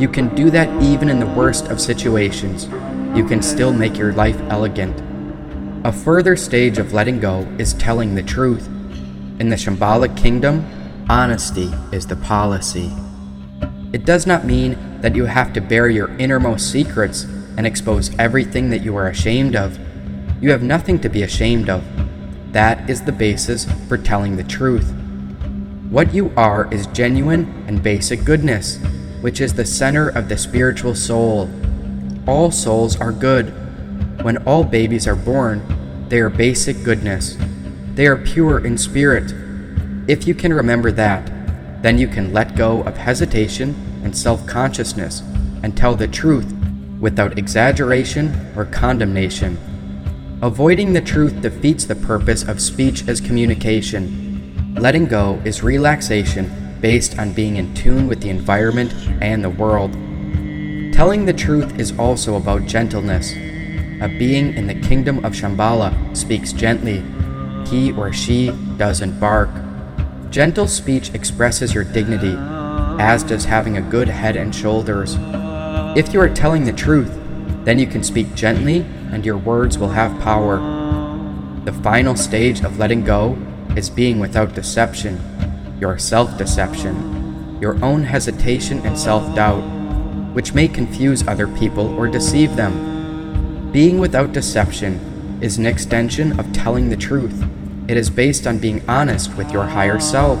You 0.00 0.08
can 0.08 0.34
do 0.34 0.50
that 0.50 0.82
even 0.82 1.08
in 1.08 1.20
the 1.20 1.26
worst 1.26 1.68
of 1.68 1.80
situations. 1.80 2.64
You 3.16 3.24
can 3.24 3.40
still 3.40 3.72
make 3.72 3.96
your 3.96 4.12
life 4.12 4.40
elegant. 4.50 5.00
A 5.86 5.92
further 5.92 6.34
stage 6.34 6.78
of 6.78 6.92
letting 6.92 7.20
go 7.20 7.42
is 7.58 7.74
telling 7.74 8.14
the 8.14 8.22
truth. 8.22 8.66
In 9.38 9.50
the 9.50 9.56
Shambhala 9.56 10.16
kingdom, 10.16 10.66
honesty 11.08 11.72
is 11.92 12.08
the 12.08 12.16
policy. 12.16 12.90
It 13.92 14.04
does 14.04 14.26
not 14.26 14.44
mean 14.44 15.00
that 15.00 15.14
you 15.14 15.26
have 15.26 15.52
to 15.52 15.60
bare 15.60 15.88
your 15.88 16.10
innermost 16.18 16.72
secrets 16.72 17.22
and 17.56 17.64
expose 17.64 18.10
everything 18.18 18.70
that 18.70 18.82
you 18.82 18.96
are 18.96 19.06
ashamed 19.06 19.54
of. 19.54 19.78
You 20.42 20.50
have 20.50 20.64
nothing 20.64 20.98
to 21.00 21.08
be 21.08 21.22
ashamed 21.22 21.70
of. 21.70 21.84
That 22.52 22.90
is 22.90 23.02
the 23.02 23.12
basis 23.12 23.70
for 23.88 23.96
telling 23.96 24.36
the 24.36 24.42
truth. 24.42 24.92
What 25.88 26.12
you 26.12 26.32
are 26.36 26.72
is 26.74 26.88
genuine 26.88 27.64
and 27.68 27.80
basic 27.80 28.24
goodness 28.24 28.80
which 29.24 29.40
is 29.40 29.54
the 29.54 29.64
center 29.64 30.10
of 30.10 30.28
the 30.28 30.36
spiritual 30.36 30.94
soul. 30.94 31.48
All 32.28 32.50
souls 32.50 33.00
are 33.00 33.10
good. 33.10 33.46
When 34.22 34.36
all 34.44 34.64
babies 34.64 35.08
are 35.08 35.16
born, 35.16 35.62
they 36.10 36.20
are 36.20 36.28
basic 36.28 36.84
goodness. 36.84 37.38
They 37.94 38.06
are 38.06 38.18
pure 38.18 38.66
in 38.66 38.76
spirit. 38.76 39.32
If 40.08 40.26
you 40.26 40.34
can 40.34 40.52
remember 40.52 40.92
that, 40.92 41.24
then 41.82 41.96
you 41.96 42.06
can 42.06 42.34
let 42.34 42.54
go 42.54 42.82
of 42.82 42.98
hesitation 42.98 43.74
and 44.04 44.14
self 44.14 44.46
consciousness 44.46 45.22
and 45.62 45.74
tell 45.74 45.94
the 45.94 46.06
truth 46.06 46.52
without 47.00 47.38
exaggeration 47.38 48.52
or 48.54 48.66
condemnation. 48.66 49.56
Avoiding 50.42 50.92
the 50.92 51.00
truth 51.00 51.40
defeats 51.40 51.86
the 51.86 51.96
purpose 51.96 52.42
of 52.42 52.60
speech 52.60 53.08
as 53.08 53.22
communication. 53.22 54.74
Letting 54.74 55.06
go 55.06 55.40
is 55.46 55.62
relaxation 55.62 56.63
based 56.84 57.18
on 57.18 57.32
being 57.32 57.56
in 57.56 57.72
tune 57.72 58.06
with 58.06 58.20
the 58.20 58.28
environment 58.28 58.92
and 59.22 59.42
the 59.42 59.48
world. 59.48 59.90
Telling 60.92 61.24
the 61.24 61.32
truth 61.32 61.80
is 61.80 61.98
also 61.98 62.36
about 62.36 62.66
gentleness. 62.66 63.32
A 64.02 64.14
being 64.18 64.52
in 64.52 64.66
the 64.66 64.74
kingdom 64.74 65.24
of 65.24 65.32
Shambhala 65.32 66.14
speaks 66.14 66.52
gently. 66.52 67.02
He 67.66 67.92
or 67.92 68.12
she 68.12 68.50
doesn't 68.76 69.18
bark. 69.18 69.48
Gentle 70.28 70.68
speech 70.68 71.14
expresses 71.14 71.72
your 71.72 71.84
dignity, 71.84 72.36
as 73.00 73.22
does 73.22 73.46
having 73.46 73.78
a 73.78 73.88
good 73.90 74.08
head 74.08 74.36
and 74.36 74.54
shoulders. 74.54 75.16
If 75.96 76.12
you 76.12 76.20
are 76.20 76.28
telling 76.28 76.66
the 76.66 76.72
truth, 76.74 77.18
then 77.64 77.78
you 77.78 77.86
can 77.86 78.04
speak 78.04 78.34
gently 78.34 78.84
and 79.10 79.24
your 79.24 79.38
words 79.38 79.78
will 79.78 79.88
have 79.88 80.20
power. 80.20 80.58
The 81.64 81.72
final 81.72 82.14
stage 82.14 82.62
of 82.62 82.78
letting 82.78 83.04
go 83.04 83.38
is 83.74 83.88
being 83.88 84.18
without 84.20 84.54
deception 84.54 85.33
your 85.80 85.98
self 85.98 86.36
deception, 86.38 87.58
your 87.60 87.82
own 87.84 88.04
hesitation 88.04 88.80
and 88.86 88.98
self 88.98 89.34
doubt, 89.34 89.62
which 90.32 90.54
may 90.54 90.68
confuse 90.68 91.26
other 91.26 91.48
people 91.48 91.94
or 91.98 92.08
deceive 92.08 92.56
them. 92.56 93.70
Being 93.72 93.98
without 93.98 94.32
deception 94.32 95.38
is 95.40 95.58
an 95.58 95.66
extension 95.66 96.38
of 96.38 96.52
telling 96.52 96.88
the 96.88 96.96
truth. 96.96 97.44
It 97.88 97.96
is 97.96 98.08
based 98.08 98.46
on 98.46 98.58
being 98.58 98.82
honest 98.88 99.36
with 99.36 99.50
your 99.50 99.64
higher 99.64 100.00
self. 100.00 100.38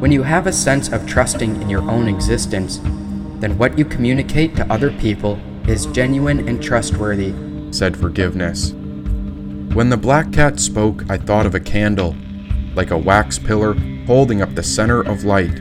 When 0.00 0.10
you 0.10 0.22
have 0.22 0.46
a 0.46 0.52
sense 0.52 0.88
of 0.88 1.06
trusting 1.06 1.62
in 1.62 1.70
your 1.70 1.88
own 1.88 2.08
existence, 2.08 2.80
then 3.38 3.56
what 3.58 3.78
you 3.78 3.84
communicate 3.84 4.56
to 4.56 4.72
other 4.72 4.90
people 4.90 5.38
is 5.68 5.86
genuine 5.86 6.48
and 6.48 6.62
trustworthy, 6.62 7.32
said 7.70 7.96
forgiveness. 7.96 8.72
When 9.74 9.90
the 9.90 9.96
black 9.96 10.32
cat 10.32 10.58
spoke, 10.58 11.08
I 11.08 11.18
thought 11.18 11.46
of 11.46 11.54
a 11.54 11.60
candle, 11.60 12.16
like 12.74 12.90
a 12.90 12.98
wax 12.98 13.38
pillar 13.38 13.74
holding 14.06 14.42
up 14.42 14.54
the 14.54 14.62
center 14.62 15.00
of 15.00 15.24
light. 15.24 15.60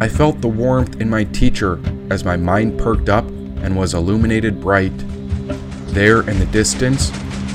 I 0.00 0.08
felt 0.08 0.40
the 0.40 0.48
warmth 0.48 1.00
in 1.00 1.10
my 1.10 1.24
teacher 1.24 1.80
as 2.10 2.24
my 2.24 2.36
mind 2.36 2.78
perked 2.78 3.08
up 3.08 3.26
and 3.26 3.76
was 3.76 3.94
illuminated 3.94 4.60
bright. 4.60 4.96
There 5.88 6.28
in 6.28 6.38
the 6.38 6.46
distance, 6.46 7.10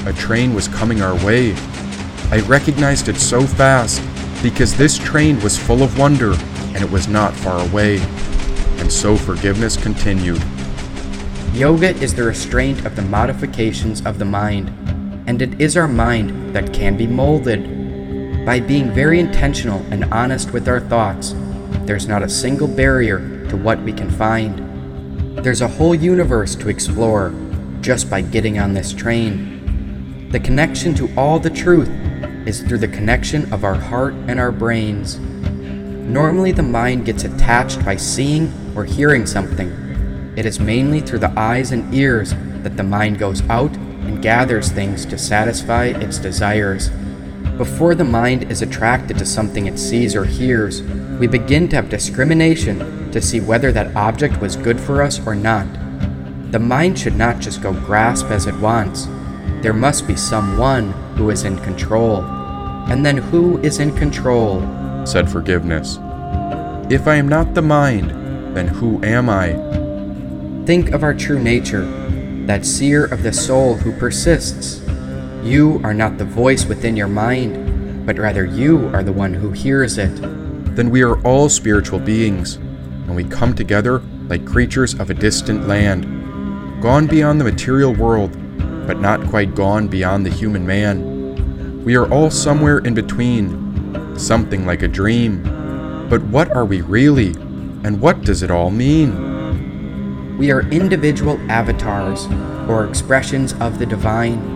a 0.05 0.13
train 0.13 0.53
was 0.53 0.67
coming 0.67 1.01
our 1.01 1.15
way. 1.25 1.53
I 2.31 2.43
recognized 2.47 3.07
it 3.07 3.17
so 3.17 3.41
fast 3.41 4.01
because 4.43 4.77
this 4.77 4.97
train 4.97 5.39
was 5.41 5.57
full 5.57 5.81
of 5.81 5.97
wonder 5.97 6.33
and 6.75 6.83
it 6.83 6.91
was 6.91 7.07
not 7.07 7.33
far 7.33 7.65
away. 7.67 7.99
And 8.77 8.91
so 8.91 9.15
forgiveness 9.15 9.77
continued. 9.77 10.43
Yoga 11.53 11.95
is 11.95 12.13
the 12.13 12.23
restraint 12.23 12.85
of 12.85 12.97
the 12.97 13.01
modifications 13.01 14.05
of 14.05 14.19
the 14.19 14.25
mind, 14.25 14.67
and 15.25 15.41
it 15.41 15.61
is 15.61 15.77
our 15.77 15.87
mind 15.87 16.53
that 16.53 16.73
can 16.73 16.97
be 16.97 17.07
molded. 17.07 17.74
By 18.45 18.59
being 18.59 18.91
very 18.91 19.19
intentional 19.19 19.83
and 19.89 20.03
honest 20.13 20.51
with 20.51 20.67
our 20.67 20.79
thoughts, 20.79 21.33
there's 21.85 22.07
not 22.07 22.21
a 22.21 22.29
single 22.29 22.67
barrier 22.67 23.47
to 23.49 23.57
what 23.57 23.81
we 23.81 23.91
can 23.91 24.11
find. 24.11 25.43
There's 25.43 25.61
a 25.61 25.67
whole 25.67 25.95
universe 25.95 26.53
to 26.57 26.69
explore 26.69 27.33
just 27.81 28.07
by 28.07 28.21
getting 28.21 28.59
on 28.59 28.75
this 28.75 28.93
train. 28.93 30.29
The 30.29 30.39
connection 30.39 30.93
to 30.93 31.09
all 31.17 31.39
the 31.39 31.49
truth 31.49 31.89
is 32.45 32.61
through 32.61 32.77
the 32.77 32.87
connection 32.87 33.51
of 33.51 33.63
our 33.63 33.73
heart 33.73 34.13
and 34.27 34.39
our 34.39 34.51
brains. 34.51 35.17
Normally, 35.17 36.51
the 36.51 36.61
mind 36.61 37.05
gets 37.05 37.23
attached 37.23 37.83
by 37.83 37.95
seeing 37.95 38.53
or 38.75 38.85
hearing 38.85 39.25
something. 39.25 40.33
It 40.37 40.45
is 40.45 40.59
mainly 40.59 41.01
through 41.01 41.19
the 41.19 41.33
eyes 41.39 41.71
and 41.71 41.91
ears 41.95 42.35
that 42.61 42.77
the 42.77 42.83
mind 42.83 43.17
goes 43.17 43.41
out 43.49 43.75
and 43.75 44.21
gathers 44.21 44.69
things 44.69 45.03
to 45.07 45.17
satisfy 45.17 45.85
its 45.85 46.19
desires. 46.19 46.91
Before 47.57 47.95
the 47.95 48.03
mind 48.03 48.51
is 48.51 48.61
attracted 48.61 49.17
to 49.17 49.25
something 49.25 49.65
it 49.65 49.79
sees 49.79 50.13
or 50.13 50.25
hears, 50.25 50.81
we 51.19 51.25
begin 51.25 51.69
to 51.69 51.77
have 51.77 51.87
discrimination 51.87 53.09
to 53.11 53.21
see 53.21 53.39
whether 53.39 53.71
that 53.71 53.95
object 53.95 54.41
was 54.41 54.57
good 54.57 54.77
for 54.77 55.01
us 55.01 55.25
or 55.25 55.35
not. 55.35 55.65
The 56.51 56.59
mind 56.59 56.99
should 56.99 57.15
not 57.15 57.39
just 57.39 57.61
go 57.61 57.71
grasp 57.71 58.25
as 58.25 58.45
it 58.45 58.59
wants. 58.59 59.07
There 59.61 59.71
must 59.71 60.05
be 60.05 60.17
someone 60.17 60.91
who 61.15 61.29
is 61.29 61.45
in 61.45 61.57
control. 61.59 62.25
And 62.89 63.05
then 63.05 63.17
who 63.17 63.57
is 63.59 63.79
in 63.79 63.95
control? 63.95 64.59
said 65.05 65.29
forgiveness. 65.29 65.97
If 66.91 67.07
I 67.07 67.15
am 67.15 67.29
not 67.29 67.53
the 67.53 67.61
mind, 67.61 68.09
then 68.53 68.67
who 68.67 69.01
am 69.01 69.29
I? 69.29 69.53
Think 70.65 70.91
of 70.91 71.03
our 71.03 71.13
true 71.13 71.39
nature, 71.39 71.85
that 72.47 72.65
seer 72.65 73.05
of 73.05 73.23
the 73.23 73.31
soul 73.31 73.75
who 73.75 73.93
persists 73.93 74.84
you 75.45 75.79
are 75.83 75.93
not 75.93 76.17
the 76.17 76.25
voice 76.25 76.65
within 76.65 76.97
your 76.97 77.07
mind, 77.07 78.05
but 78.05 78.17
rather 78.17 78.45
you 78.45 78.87
are 78.87 79.03
the 79.03 79.13
one 79.13 79.33
who 79.33 79.51
hears 79.51 79.99
it. 79.99 80.15
Then 80.75 80.89
we 80.89 81.03
are 81.03 81.21
all 81.21 81.49
spiritual 81.49 81.99
beings, 81.99 82.55
and 82.55 83.15
we 83.15 83.23
come 83.23 83.53
together 83.53 83.99
like 84.27 84.43
creatures 84.43 84.95
of 84.95 85.11
a 85.11 85.13
distant 85.13 85.67
land, 85.67 86.81
gone 86.81 87.05
beyond 87.05 87.39
the 87.39 87.45
material 87.45 87.93
world, 87.93 88.31
but 88.87 88.99
not 88.99 89.23
quite 89.27 89.53
gone 89.53 89.87
beyond 89.87 90.25
the 90.25 90.31
human 90.31 90.65
man. 90.65 91.83
We 91.85 91.95
are 91.95 92.11
all 92.11 92.31
somewhere 92.31 92.79
in 92.79 92.95
between, 92.95 94.17
something 94.17 94.65
like 94.65 94.81
a 94.81 94.87
dream. 94.87 95.43
But 96.09 96.23
what 96.23 96.51
are 96.55 96.65
we 96.65 96.81
really, 96.81 97.29
and 97.83 98.01
what 98.01 98.21
does 98.21 98.41
it 98.41 98.49
all 98.49 98.71
mean? 98.71 100.37
We 100.39 100.51
are 100.51 100.61
individual 100.71 101.39
avatars, 101.51 102.27
or 102.67 102.87
expressions 102.87 103.53
of 103.59 103.77
the 103.77 103.85
divine 103.85 104.54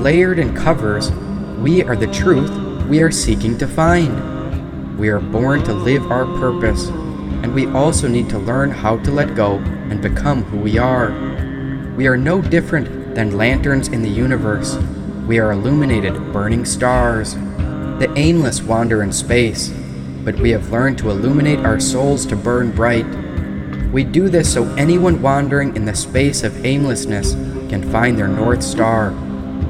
layered 0.00 0.38
in 0.38 0.54
covers, 0.54 1.10
we 1.58 1.82
are 1.82 1.96
the 1.96 2.06
truth 2.08 2.50
we 2.86 3.02
are 3.02 3.10
seeking 3.10 3.58
to 3.58 3.66
find. 3.66 4.98
We 4.98 5.08
are 5.08 5.20
born 5.20 5.64
to 5.64 5.74
live 5.74 6.10
our 6.10 6.24
purpose, 6.38 6.88
and 6.88 7.54
we 7.54 7.66
also 7.66 8.08
need 8.08 8.28
to 8.30 8.38
learn 8.38 8.70
how 8.70 8.98
to 8.98 9.10
let 9.10 9.34
go 9.34 9.58
and 9.90 10.00
become 10.00 10.44
who 10.44 10.58
we 10.58 10.78
are. 10.78 11.10
We 11.96 12.06
are 12.06 12.16
no 12.16 12.40
different 12.40 13.14
than 13.14 13.36
lanterns 13.36 13.88
in 13.88 14.02
the 14.02 14.08
universe. 14.08 14.76
We 15.26 15.38
are 15.38 15.52
illuminated, 15.52 16.32
burning 16.32 16.64
stars. 16.64 17.34
The 17.34 18.12
aimless 18.16 18.62
wander 18.62 19.02
in 19.02 19.12
space. 19.12 19.72
but 20.26 20.34
we 20.40 20.50
have 20.50 20.72
learned 20.72 20.98
to 20.98 21.08
illuminate 21.08 21.60
our 21.60 21.78
souls 21.78 22.26
to 22.26 22.34
burn 22.34 22.72
bright. 22.72 23.06
We 23.92 24.02
do 24.02 24.28
this 24.28 24.52
so 24.52 24.64
anyone 24.74 25.22
wandering 25.22 25.76
in 25.76 25.84
the 25.84 25.94
space 25.94 26.42
of 26.42 26.66
aimlessness 26.66 27.34
can 27.70 27.88
find 27.92 28.18
their 28.18 28.26
North 28.26 28.60
Star. 28.60 29.10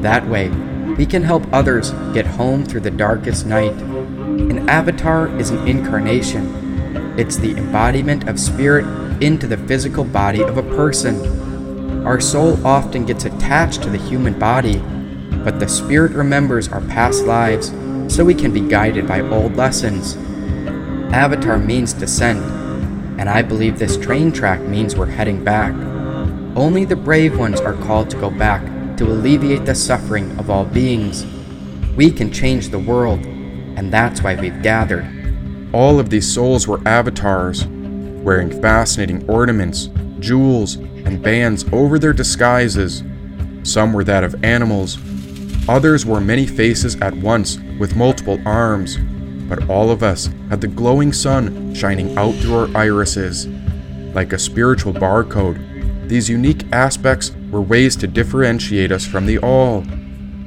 That 0.02 0.26
way, 0.28 0.50
we 0.96 1.06
can 1.06 1.22
help 1.22 1.44
others 1.52 1.90
get 2.12 2.26
home 2.26 2.64
through 2.64 2.80
the 2.80 2.90
darkest 2.90 3.46
night. 3.46 3.72
An 3.72 4.68
avatar 4.68 5.28
is 5.38 5.50
an 5.50 5.66
incarnation, 5.66 7.16
it's 7.18 7.36
the 7.36 7.56
embodiment 7.56 8.28
of 8.28 8.38
spirit 8.38 8.84
into 9.22 9.46
the 9.46 9.56
physical 9.56 10.04
body 10.04 10.42
of 10.42 10.58
a 10.58 10.62
person. 10.62 12.06
Our 12.06 12.20
soul 12.20 12.64
often 12.66 13.06
gets 13.06 13.24
attached 13.24 13.82
to 13.82 13.90
the 13.90 13.98
human 13.98 14.38
body, 14.38 14.78
but 15.42 15.58
the 15.58 15.68
spirit 15.68 16.12
remembers 16.12 16.68
our 16.68 16.82
past 16.82 17.24
lives 17.24 17.72
so 18.14 18.24
we 18.24 18.34
can 18.34 18.52
be 18.52 18.60
guided 18.60 19.08
by 19.08 19.22
old 19.22 19.56
lessons. 19.56 20.16
Avatar 21.12 21.58
means 21.58 21.94
descent, 21.94 22.44
and 23.18 23.30
I 23.30 23.40
believe 23.40 23.78
this 23.78 23.96
train 23.96 24.30
track 24.30 24.60
means 24.60 24.94
we're 24.94 25.06
heading 25.06 25.42
back. 25.42 25.72
Only 26.54 26.84
the 26.84 26.96
brave 26.96 27.38
ones 27.38 27.60
are 27.60 27.74
called 27.74 28.10
to 28.10 28.20
go 28.20 28.30
back 28.30 28.62
to 28.98 29.04
alleviate 29.04 29.64
the 29.66 29.74
suffering 29.74 30.38
of 30.38 30.50
all 30.50 30.64
beings. 30.64 31.26
We 31.96 32.10
can 32.10 32.32
change 32.32 32.68
the 32.68 32.78
world, 32.78 33.24
and 33.24 33.92
that's 33.92 34.22
why 34.22 34.34
we've 34.34 34.62
gathered. 34.62 35.06
All 35.72 35.98
of 35.98 36.10
these 36.10 36.32
souls 36.32 36.66
were 36.66 36.80
avatars, 36.86 37.66
wearing 37.66 38.60
fascinating 38.62 39.28
ornaments, 39.28 39.88
jewels, 40.18 40.76
and 40.76 41.22
bands 41.22 41.64
over 41.72 41.98
their 41.98 42.12
disguises. 42.12 43.02
Some 43.62 43.92
were 43.92 44.04
that 44.04 44.24
of 44.24 44.44
animals, 44.44 44.98
others 45.68 46.06
wore 46.06 46.20
many 46.20 46.46
faces 46.46 46.96
at 46.96 47.14
once 47.14 47.58
with 47.78 47.96
multiple 47.96 48.40
arms, 48.46 48.96
but 49.48 49.68
all 49.68 49.90
of 49.90 50.02
us 50.02 50.30
had 50.48 50.60
the 50.60 50.68
glowing 50.68 51.12
sun 51.12 51.74
shining 51.74 52.16
out 52.16 52.34
through 52.36 52.54
our 52.54 52.76
irises. 52.76 53.46
Like 54.14 54.32
a 54.32 54.38
spiritual 54.38 54.92
barcode, 54.92 56.08
these 56.08 56.28
unique 56.28 56.64
aspects 56.72 57.30
were 57.50 57.60
ways 57.60 57.96
to 57.96 58.06
differentiate 58.06 58.92
us 58.92 59.06
from 59.06 59.26
the 59.26 59.38
all. 59.38 59.84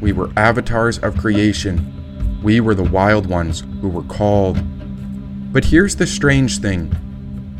We 0.01 0.11
were 0.11 0.31
avatars 0.37 0.99
of 0.99 1.17
creation. 1.17 2.39
We 2.43 2.59
were 2.59 2.75
the 2.75 2.83
wild 2.83 3.25
ones 3.25 3.63
who 3.81 3.89
were 3.89 4.03
called. 4.03 4.57
But 5.51 5.65
here's 5.65 5.95
the 5.95 6.07
strange 6.07 6.59
thing 6.59 6.95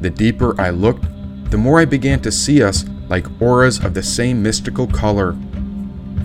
the 0.02 0.10
deeper 0.10 0.60
I 0.60 0.70
looked, 0.70 1.06
the 1.52 1.58
more 1.58 1.80
I 1.80 1.86
began 1.86 2.22
to 2.22 2.32
see 2.32 2.64
us 2.64 2.86
like 3.10 3.42
auras 3.42 3.84
of 3.84 3.94
the 3.94 4.04
same 4.04 4.42
mystical 4.42 4.88
color. 4.88 5.34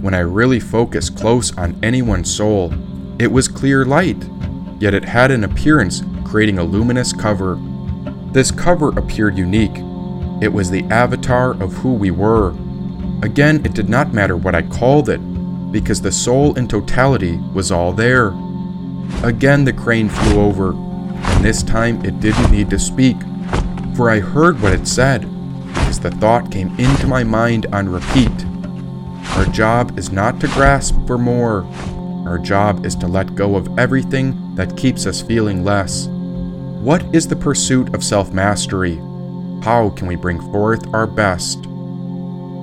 When 0.00 0.14
I 0.14 0.20
really 0.20 0.60
focused 0.60 1.16
close 1.16 1.56
on 1.56 1.78
anyone's 1.82 2.32
soul, 2.32 2.72
it 3.18 3.32
was 3.32 3.48
clear 3.48 3.84
light, 3.84 4.22
yet 4.78 4.94
it 4.94 5.04
had 5.04 5.30
an 5.30 5.44
appearance 5.44 6.02
creating 6.24 6.58
a 6.58 6.64
luminous 6.64 7.12
cover. 7.12 7.58
This 8.32 8.50
cover 8.50 8.90
appeared 8.98 9.38
unique. 9.38 9.76
It 10.42 10.52
was 10.52 10.70
the 10.70 10.84
avatar 10.90 11.52
of 11.62 11.72
who 11.74 11.94
we 11.94 12.10
were. 12.10 12.54
Again, 13.24 13.64
it 13.64 13.72
did 13.72 13.88
not 13.88 14.12
matter 14.12 14.36
what 14.36 14.54
I 14.54 14.60
called 14.60 15.08
it, 15.08 15.16
because 15.72 16.02
the 16.02 16.12
soul 16.12 16.52
in 16.58 16.68
totality 16.68 17.38
was 17.54 17.72
all 17.72 17.90
there. 17.90 18.34
Again, 19.22 19.64
the 19.64 19.72
crane 19.72 20.10
flew 20.10 20.42
over, 20.42 20.72
and 20.74 21.42
this 21.42 21.62
time 21.62 22.04
it 22.04 22.20
didn't 22.20 22.50
need 22.50 22.68
to 22.68 22.78
speak, 22.78 23.16
for 23.96 24.10
I 24.10 24.20
heard 24.20 24.60
what 24.60 24.74
it 24.74 24.86
said, 24.86 25.22
because 25.72 25.98
the 25.98 26.10
thought 26.10 26.52
came 26.52 26.78
into 26.78 27.06
my 27.06 27.24
mind 27.24 27.64
on 27.72 27.88
repeat. 27.88 28.30
Our 29.38 29.46
job 29.46 29.98
is 29.98 30.12
not 30.12 30.38
to 30.40 30.48
grasp 30.48 30.94
for 31.06 31.16
more. 31.16 31.64
Our 32.26 32.38
job 32.38 32.84
is 32.84 32.94
to 32.96 33.06
let 33.06 33.34
go 33.34 33.56
of 33.56 33.78
everything 33.78 34.54
that 34.54 34.76
keeps 34.76 35.06
us 35.06 35.22
feeling 35.22 35.64
less. 35.64 36.08
What 36.08 37.02
is 37.14 37.26
the 37.26 37.36
pursuit 37.36 37.94
of 37.94 38.04
self 38.04 38.34
mastery? 38.34 38.96
How 39.62 39.94
can 39.96 40.08
we 40.08 40.14
bring 40.14 40.40
forth 40.52 40.92
our 40.92 41.06
best? 41.06 41.66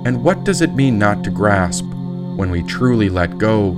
And 0.04 0.24
what 0.24 0.42
does 0.42 0.62
it 0.62 0.74
mean 0.74 0.98
not 0.98 1.22
to 1.22 1.30
grasp 1.30 1.84
when 1.84 2.50
we 2.50 2.64
truly 2.64 3.08
let 3.08 3.38
go? 3.38 3.70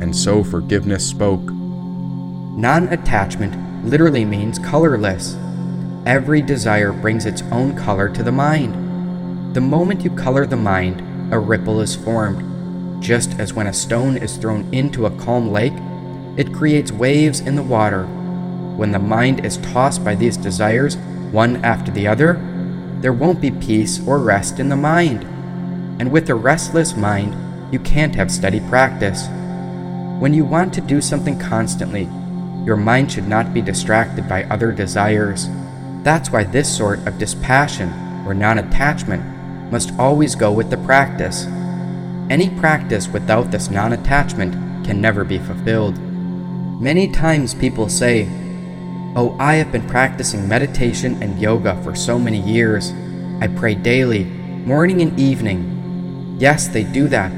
And 0.00 0.14
so 0.14 0.44
forgiveness 0.44 1.04
spoke. 1.04 1.42
Non 1.42 2.86
attachment 2.88 3.84
literally 3.84 4.24
means 4.24 4.60
colorless. 4.60 5.36
Every 6.06 6.40
desire 6.40 6.92
brings 6.92 7.26
its 7.26 7.42
own 7.50 7.76
color 7.76 8.08
to 8.10 8.22
the 8.22 8.30
mind. 8.30 9.54
The 9.54 9.60
moment 9.60 10.04
you 10.04 10.10
color 10.10 10.46
the 10.46 10.56
mind, 10.56 11.02
a 11.34 11.38
ripple 11.38 11.80
is 11.80 11.96
formed. 11.96 13.02
Just 13.02 13.38
as 13.40 13.52
when 13.52 13.66
a 13.66 13.72
stone 13.72 14.16
is 14.16 14.36
thrown 14.36 14.72
into 14.72 15.06
a 15.06 15.18
calm 15.18 15.50
lake, 15.50 15.74
it 16.36 16.54
creates 16.54 16.92
waves 16.92 17.40
in 17.40 17.56
the 17.56 17.62
water. 17.62 18.04
When 18.76 18.92
the 18.92 18.98
mind 19.00 19.44
is 19.44 19.56
tossed 19.56 20.04
by 20.04 20.14
these 20.14 20.36
desires, 20.36 20.96
one 21.32 21.56
after 21.64 21.90
the 21.90 22.06
other, 22.06 22.34
there 23.00 23.12
won't 23.12 23.40
be 23.40 23.50
peace 23.50 24.06
or 24.06 24.18
rest 24.18 24.60
in 24.60 24.68
the 24.68 24.76
mind. 24.76 25.26
And 26.00 26.10
with 26.10 26.30
a 26.30 26.34
restless 26.34 26.96
mind, 26.96 27.36
you 27.70 27.78
can't 27.78 28.14
have 28.14 28.30
steady 28.30 28.60
practice. 28.60 29.28
When 30.18 30.32
you 30.32 30.46
want 30.46 30.72
to 30.72 30.80
do 30.80 31.02
something 31.02 31.38
constantly, 31.38 32.04
your 32.64 32.78
mind 32.78 33.12
should 33.12 33.28
not 33.28 33.52
be 33.52 33.60
distracted 33.60 34.26
by 34.26 34.44
other 34.44 34.72
desires. 34.72 35.50
That's 36.02 36.30
why 36.30 36.44
this 36.44 36.74
sort 36.74 37.06
of 37.06 37.18
dispassion 37.18 37.92
or 38.26 38.32
non 38.32 38.56
attachment 38.56 39.22
must 39.70 39.92
always 39.98 40.34
go 40.34 40.50
with 40.50 40.70
the 40.70 40.78
practice. 40.78 41.44
Any 42.30 42.48
practice 42.48 43.06
without 43.06 43.50
this 43.50 43.68
non 43.68 43.92
attachment 43.92 44.86
can 44.86 45.02
never 45.02 45.22
be 45.22 45.38
fulfilled. 45.38 45.98
Many 46.80 47.12
times 47.12 47.52
people 47.52 47.90
say, 47.90 48.26
Oh, 49.16 49.36
I 49.38 49.56
have 49.56 49.70
been 49.70 49.86
practicing 49.86 50.48
meditation 50.48 51.22
and 51.22 51.38
yoga 51.38 51.78
for 51.82 51.94
so 51.94 52.18
many 52.18 52.40
years. 52.40 52.90
I 53.42 53.48
pray 53.48 53.74
daily, 53.74 54.24
morning 54.24 55.02
and 55.02 55.20
evening. 55.20 55.69
Yes, 56.40 56.68
they 56.68 56.84
do 56.84 57.06
that. 57.08 57.30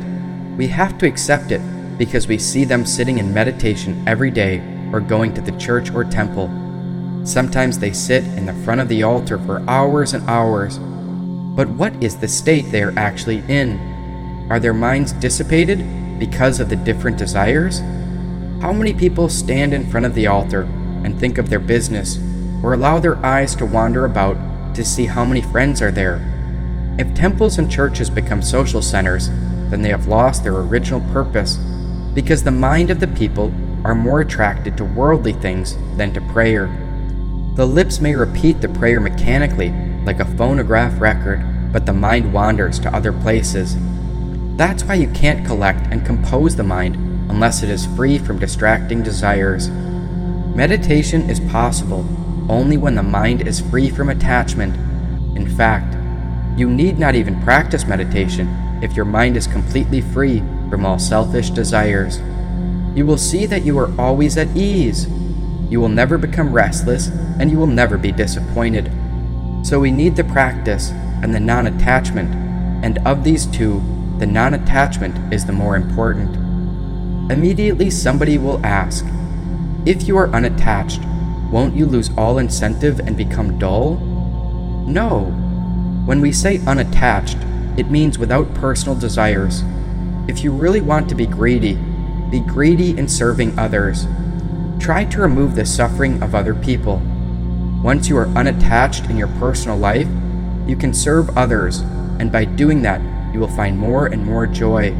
We 0.56 0.68
have 0.68 0.96
to 0.98 1.08
accept 1.08 1.50
it 1.50 1.60
because 1.98 2.28
we 2.28 2.38
see 2.38 2.64
them 2.64 2.86
sitting 2.86 3.18
in 3.18 3.34
meditation 3.34 4.04
every 4.06 4.30
day 4.30 4.62
or 4.92 5.00
going 5.00 5.34
to 5.34 5.40
the 5.40 5.58
church 5.58 5.90
or 5.90 6.04
temple. 6.04 6.48
Sometimes 7.24 7.80
they 7.80 7.92
sit 7.92 8.22
in 8.38 8.46
the 8.46 8.54
front 8.64 8.80
of 8.80 8.88
the 8.88 9.02
altar 9.02 9.38
for 9.38 9.68
hours 9.68 10.14
and 10.14 10.22
hours. 10.30 10.78
But 10.78 11.68
what 11.70 12.00
is 12.00 12.16
the 12.16 12.28
state 12.28 12.70
they 12.70 12.80
are 12.80 12.96
actually 12.96 13.42
in? 13.48 14.46
Are 14.48 14.60
their 14.60 14.72
minds 14.72 15.12
dissipated 15.14 15.84
because 16.20 16.60
of 16.60 16.68
the 16.68 16.76
different 16.76 17.18
desires? 17.18 17.80
How 18.60 18.72
many 18.72 18.94
people 18.94 19.28
stand 19.28 19.74
in 19.74 19.90
front 19.90 20.06
of 20.06 20.14
the 20.14 20.28
altar 20.28 20.62
and 21.02 21.18
think 21.18 21.38
of 21.38 21.50
their 21.50 21.58
business, 21.58 22.18
or 22.62 22.72
allow 22.72 23.00
their 23.00 23.16
eyes 23.26 23.56
to 23.56 23.66
wander 23.66 24.04
about 24.04 24.36
to 24.76 24.84
see 24.84 25.06
how 25.06 25.24
many 25.24 25.42
friends 25.42 25.82
are 25.82 25.90
there? 25.90 26.31
If 26.98 27.14
temples 27.14 27.58
and 27.58 27.70
churches 27.70 28.10
become 28.10 28.42
social 28.42 28.82
centers, 28.82 29.28
then 29.70 29.82
they 29.82 29.88
have 29.88 30.08
lost 30.08 30.44
their 30.44 30.56
original 30.56 31.00
purpose, 31.12 31.56
because 32.14 32.42
the 32.42 32.50
mind 32.50 32.90
of 32.90 33.00
the 33.00 33.08
people 33.08 33.52
are 33.84 33.94
more 33.94 34.20
attracted 34.20 34.76
to 34.76 34.84
worldly 34.84 35.32
things 35.32 35.76
than 35.96 36.12
to 36.12 36.20
prayer. 36.20 36.66
The 37.54 37.66
lips 37.66 38.00
may 38.00 38.14
repeat 38.14 38.60
the 38.60 38.68
prayer 38.68 39.00
mechanically, 39.00 39.70
like 40.04 40.20
a 40.20 40.36
phonograph 40.36 41.00
record, 41.00 41.72
but 41.72 41.86
the 41.86 41.92
mind 41.92 42.32
wanders 42.32 42.78
to 42.80 42.94
other 42.94 43.12
places. 43.12 43.76
That's 44.56 44.84
why 44.84 44.94
you 44.94 45.08
can't 45.08 45.46
collect 45.46 45.86
and 45.90 46.04
compose 46.04 46.56
the 46.56 46.62
mind 46.62 46.96
unless 47.30 47.62
it 47.62 47.70
is 47.70 47.86
free 47.96 48.18
from 48.18 48.38
distracting 48.38 49.02
desires. 49.02 49.70
Meditation 50.54 51.30
is 51.30 51.40
possible 51.40 52.06
only 52.50 52.76
when 52.76 52.94
the 52.94 53.02
mind 53.02 53.46
is 53.48 53.60
free 53.60 53.88
from 53.88 54.10
attachment. 54.10 54.76
In 55.36 55.48
fact, 55.48 55.96
you 56.56 56.70
need 56.70 56.98
not 56.98 57.14
even 57.14 57.42
practice 57.42 57.86
meditation 57.86 58.48
if 58.82 58.94
your 58.94 59.04
mind 59.04 59.36
is 59.36 59.46
completely 59.46 60.00
free 60.00 60.40
from 60.68 60.84
all 60.84 60.98
selfish 60.98 61.50
desires. 61.50 62.20
You 62.94 63.06
will 63.06 63.18
see 63.18 63.46
that 63.46 63.64
you 63.64 63.78
are 63.78 63.98
always 63.98 64.36
at 64.36 64.54
ease. 64.56 65.08
You 65.70 65.80
will 65.80 65.88
never 65.88 66.18
become 66.18 66.52
restless 66.52 67.08
and 67.38 67.50
you 67.50 67.58
will 67.58 67.66
never 67.66 67.96
be 67.96 68.12
disappointed. 68.12 68.90
So 69.62 69.80
we 69.80 69.90
need 69.90 70.16
the 70.16 70.24
practice 70.24 70.90
and 71.22 71.34
the 71.34 71.40
non 71.40 71.68
attachment, 71.68 72.34
and 72.84 72.98
of 73.06 73.24
these 73.24 73.46
two, 73.46 73.80
the 74.18 74.26
non 74.26 74.54
attachment 74.54 75.32
is 75.32 75.46
the 75.46 75.52
more 75.52 75.76
important. 75.76 76.36
Immediately, 77.30 77.90
somebody 77.90 78.36
will 78.36 78.64
ask, 78.66 79.06
If 79.86 80.08
you 80.08 80.18
are 80.18 80.28
unattached, 80.30 81.00
won't 81.50 81.76
you 81.76 81.86
lose 81.86 82.10
all 82.18 82.38
incentive 82.38 82.98
and 83.00 83.16
become 83.16 83.58
dull? 83.58 83.96
No. 84.86 85.41
When 86.04 86.20
we 86.20 86.32
say 86.32 86.58
unattached, 86.66 87.38
it 87.76 87.90
means 87.90 88.18
without 88.18 88.54
personal 88.54 88.98
desires. 88.98 89.62
If 90.26 90.42
you 90.42 90.50
really 90.50 90.80
want 90.80 91.08
to 91.08 91.14
be 91.14 91.26
greedy, 91.26 91.78
be 92.28 92.40
greedy 92.40 92.98
in 92.98 93.06
serving 93.06 93.58
others. 93.58 94.06
Try 94.80 95.04
to 95.04 95.20
remove 95.20 95.54
the 95.54 95.64
suffering 95.64 96.20
of 96.22 96.34
other 96.34 96.54
people. 96.54 97.00
Once 97.84 98.08
you 98.08 98.16
are 98.16 98.26
unattached 98.28 99.10
in 99.10 99.16
your 99.16 99.28
personal 99.38 99.76
life, 99.76 100.08
you 100.66 100.76
can 100.76 100.92
serve 100.92 101.36
others, 101.36 101.80
and 102.18 102.32
by 102.32 102.46
doing 102.46 102.82
that, 102.82 103.00
you 103.32 103.38
will 103.38 103.48
find 103.48 103.78
more 103.78 104.06
and 104.06 104.24
more 104.26 104.46
joy. 104.46 104.90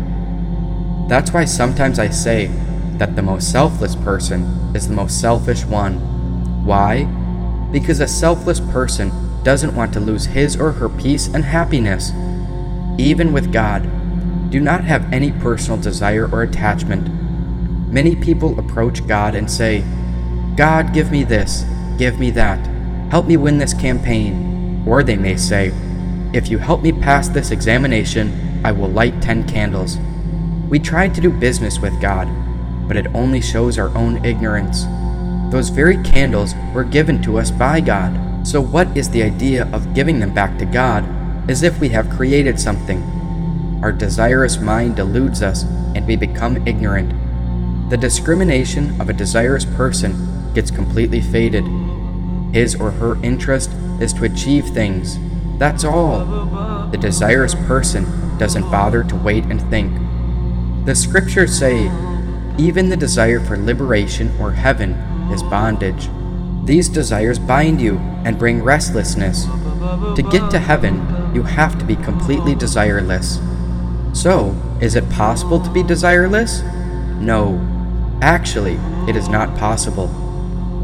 That's 1.09 1.33
why 1.33 1.47
sometimes 1.47 1.99
I 1.99 2.11
say 2.11 2.47
that 2.99 3.17
the 3.17 3.23
most 3.23 3.51
selfless 3.51 3.97
person 3.97 4.43
is 4.75 4.87
the 4.87 4.95
most 4.95 5.21
selfish 5.21 5.65
one. 5.65 5.99
Why? 6.65 7.05
Because 7.73 7.99
a 7.99 8.07
selfless 8.07 8.61
person 8.61 9.11
doesn't 9.45 9.75
want 9.75 9.93
to 9.93 10.01
lose 10.01 10.27
his 10.27 10.57
or 10.57 10.73
her 10.73 10.89
peace 10.89 11.27
and 11.27 11.45
happiness. 11.45 12.13
Even 12.99 13.33
with 13.33 13.53
God, 13.53 13.83
do 14.51 14.61
not 14.61 14.85
have 14.85 15.13
any 15.13 15.33
personal 15.33 15.81
desire 15.81 16.29
or 16.31 16.43
attachment. 16.43 17.09
Many 17.91 18.15
people 18.17 18.59
approach 18.59 19.07
God 19.07 19.35
and 19.35 19.51
say, 19.51 19.85
God, 20.57 20.93
give 20.93 21.11
me 21.11 21.25
this, 21.25 21.65
give 21.99 22.19
me 22.19 22.31
that, 22.33 22.59
help 23.11 23.27
me 23.27 23.37
win 23.37 23.59
this 23.59 23.75
campaign. 23.75 24.85
Or 24.87 25.03
they 25.03 25.17
may 25.17 25.37
say, 25.37 25.73
If 26.33 26.49
you 26.49 26.59
help 26.59 26.83
me 26.83 26.93
pass 26.93 27.29
this 27.29 27.51
examination, 27.51 28.61
I 28.65 28.73
will 28.73 28.89
light 28.89 29.23
10 29.23 29.49
candles. 29.49 29.99
We 30.69 30.79
tried 30.79 31.15
to 31.15 31.21
do 31.21 31.31
business 31.31 31.79
with 31.79 32.01
God, 32.01 32.29
but 32.89 32.97
it 32.97 33.07
only 33.15 33.41
shows 33.41 33.79
our 33.79 33.97
own 33.97 34.25
ignorance. 34.25 34.85
Those 35.53 35.69
very 35.69 36.03
candles 36.03 36.55
were 36.75 36.85
given 36.85 37.23
to 37.23 37.39
us 37.39 37.51
by 37.51 37.81
God. 37.81 38.32
So, 38.45 38.61
what 38.61 38.97
is 38.97 39.11
the 39.11 39.23
idea 39.23 39.69
of 39.73 39.95
giving 39.95 40.19
them 40.19 40.35
back 40.35 40.59
to 40.59 40.65
God 40.65 41.05
as 41.49 41.63
if 41.63 41.79
we 41.79 41.91
have 41.91 42.11
created 42.11 42.59
something? 42.59 43.01
Our 43.83 43.93
desirous 43.93 44.59
mind 44.59 44.97
deludes 44.97 45.43
us 45.43 45.65
and 45.95 46.07
we 46.07 46.17
become 46.17 46.67
ignorant. 46.67 47.13
The 47.91 47.97
discrimination 47.97 49.01
of 49.01 49.09
a 49.09 49.13
desirous 49.13 49.65
person 49.65 50.53
gets 50.55 50.71
completely 50.71 51.21
faded. 51.21 51.65
His 52.53 52.75
or 52.75 52.91
her 52.91 53.23
interest 53.23 53.71
is 54.01 54.13
to 54.15 54.25
achieve 54.25 54.67
things. 54.67 55.19
That's 55.59 55.85
all. 55.85 56.89
The 56.91 56.99
desirous 56.99 57.55
person 57.55 58.05
doesn't 58.39 58.71
bother 58.71 59.05
to 59.05 59.17
wait 59.17 59.45
and 59.45 59.61
think. 59.71 59.93
The 60.85 60.95
scriptures 60.95 61.57
say, 61.57 61.85
even 62.59 62.89
the 62.89 62.97
desire 62.97 63.41
for 63.41 63.57
liberation 63.57 64.31
or 64.41 64.53
heaven 64.53 64.93
is 65.31 65.43
bondage. 65.45 66.09
These 66.65 66.89
desires 66.89 67.39
bind 67.39 67.81
you 67.81 67.99
and 68.25 68.39
bring 68.39 68.63
restlessness. 68.63 69.47
To 69.47 70.29
get 70.31 70.51
to 70.53 70.61
heaven, 70.61 71.35
you 71.35 71.43
have 71.43 71.79
to 71.79 71.85
be 71.85 71.97
completely 71.97 72.55
desireless. 72.55 73.41
So, 74.15 74.55
is 74.81 74.95
it 74.95 75.11
possible 75.11 75.61
to 75.61 75.71
be 75.71 75.83
desireless? 75.83 76.63
No. 77.19 77.61
Actually, 78.21 78.79
it 79.09 79.17
is 79.17 79.29
not 79.29 79.57
possible. 79.59 80.09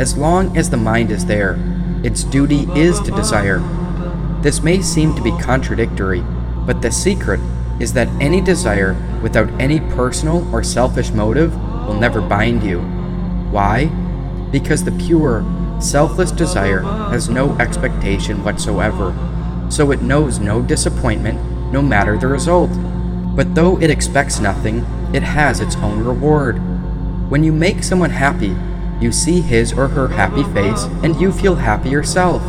As 0.00 0.16
long 0.16 0.56
as 0.56 0.70
the 0.70 0.76
mind 0.76 1.12
is 1.12 1.26
there, 1.26 1.56
its 2.02 2.24
duty 2.24 2.66
is 2.74 3.00
to 3.00 3.12
desire. 3.12 3.60
This 4.42 4.62
may 4.62 4.82
seem 4.82 5.14
to 5.14 5.22
be 5.22 5.30
contradictory, 5.38 6.24
but 6.66 6.82
the 6.82 6.90
secret 6.90 7.40
is 7.80 7.92
that 7.92 8.08
any 8.20 8.40
desire 8.40 8.96
without 9.22 9.48
any 9.60 9.78
personal 9.80 10.52
or 10.52 10.64
selfish 10.64 11.10
motive 11.10 11.56
will 11.86 11.94
never 11.94 12.20
bind 12.20 12.64
you. 12.64 12.80
Why? 13.50 13.86
Because 14.50 14.84
the 14.84 14.92
pure, 14.92 15.42
selfless 15.80 16.30
desire 16.30 16.80
has 16.80 17.28
no 17.28 17.56
expectation 17.58 18.44
whatsoever, 18.44 19.14
so 19.70 19.90
it 19.90 20.02
knows 20.02 20.38
no 20.38 20.62
disappointment 20.62 21.40
no 21.72 21.82
matter 21.82 22.16
the 22.16 22.26
result. 22.26 22.70
But 23.36 23.54
though 23.54 23.78
it 23.80 23.90
expects 23.90 24.40
nothing, 24.40 24.78
it 25.14 25.22
has 25.22 25.60
its 25.60 25.76
own 25.76 26.04
reward. 26.04 26.58
When 27.30 27.44
you 27.44 27.52
make 27.52 27.84
someone 27.84 28.10
happy, 28.10 28.56
you 29.00 29.12
see 29.12 29.40
his 29.40 29.72
or 29.72 29.88
her 29.88 30.08
happy 30.08 30.42
face 30.54 30.84
and 31.04 31.20
you 31.20 31.30
feel 31.30 31.54
happy 31.54 31.88
yourself. 31.88 32.42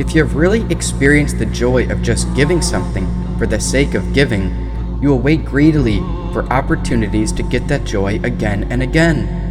If 0.00 0.14
you 0.14 0.22
have 0.22 0.36
really 0.36 0.62
experienced 0.72 1.38
the 1.38 1.46
joy 1.46 1.90
of 1.90 2.02
just 2.02 2.34
giving 2.34 2.62
something 2.62 3.06
for 3.36 3.46
the 3.46 3.60
sake 3.60 3.94
of 3.94 4.14
giving, 4.14 4.68
you 5.02 5.10
will 5.10 5.18
wait 5.18 5.44
greedily 5.44 5.98
for 6.32 6.46
opportunities 6.52 7.32
to 7.32 7.42
get 7.42 7.68
that 7.68 7.84
joy 7.84 8.20
again 8.22 8.70
and 8.70 8.82
again. 8.82 9.47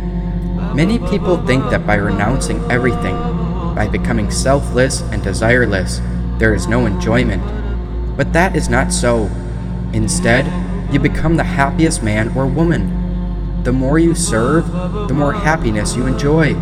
Many 0.77 0.99
people 0.99 1.43
think 1.43 1.71
that 1.71 1.87
by 1.87 1.95
renouncing 1.95 2.63
everything, 2.69 3.15
by 3.73 3.87
becoming 3.91 4.29
selfless 4.29 5.01
and 5.01 5.23
desireless, 5.23 6.01
there 6.37 6.53
is 6.53 6.67
no 6.67 6.85
enjoyment. 6.85 7.41
But 8.15 8.31
that 8.33 8.55
is 8.55 8.69
not 8.69 8.93
so. 8.93 9.27
Instead, 9.91 10.45
you 10.93 10.99
become 10.99 11.35
the 11.35 11.43
happiest 11.43 12.03
man 12.03 12.31
or 12.37 12.45
woman. 12.45 13.63
The 13.63 13.73
more 13.73 13.97
you 13.97 14.13
serve, 14.13 14.71
the 15.07 15.15
more 15.15 15.33
happiness 15.33 15.95
you 15.95 16.05
enjoy. 16.05 16.53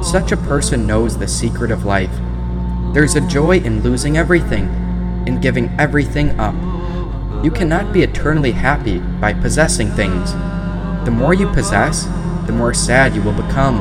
Such 0.00 0.30
a 0.30 0.36
person 0.36 0.86
knows 0.86 1.18
the 1.18 1.26
secret 1.26 1.72
of 1.72 1.84
life. 1.84 2.20
There's 2.94 3.16
a 3.16 3.26
joy 3.26 3.58
in 3.58 3.82
losing 3.82 4.16
everything, 4.16 4.68
in 5.26 5.40
giving 5.40 5.74
everything 5.76 6.38
up. 6.38 6.54
You 7.44 7.50
cannot 7.50 7.92
be 7.92 8.04
eternally 8.04 8.52
happy 8.52 9.00
by 9.00 9.32
possessing 9.32 9.90
things. 9.90 10.34
The 11.04 11.10
more 11.10 11.34
you 11.34 11.48
possess, 11.48 12.06
the 12.50 12.56
more 12.56 12.74
sad 12.74 13.14
you 13.14 13.22
will 13.22 13.32
become. 13.32 13.78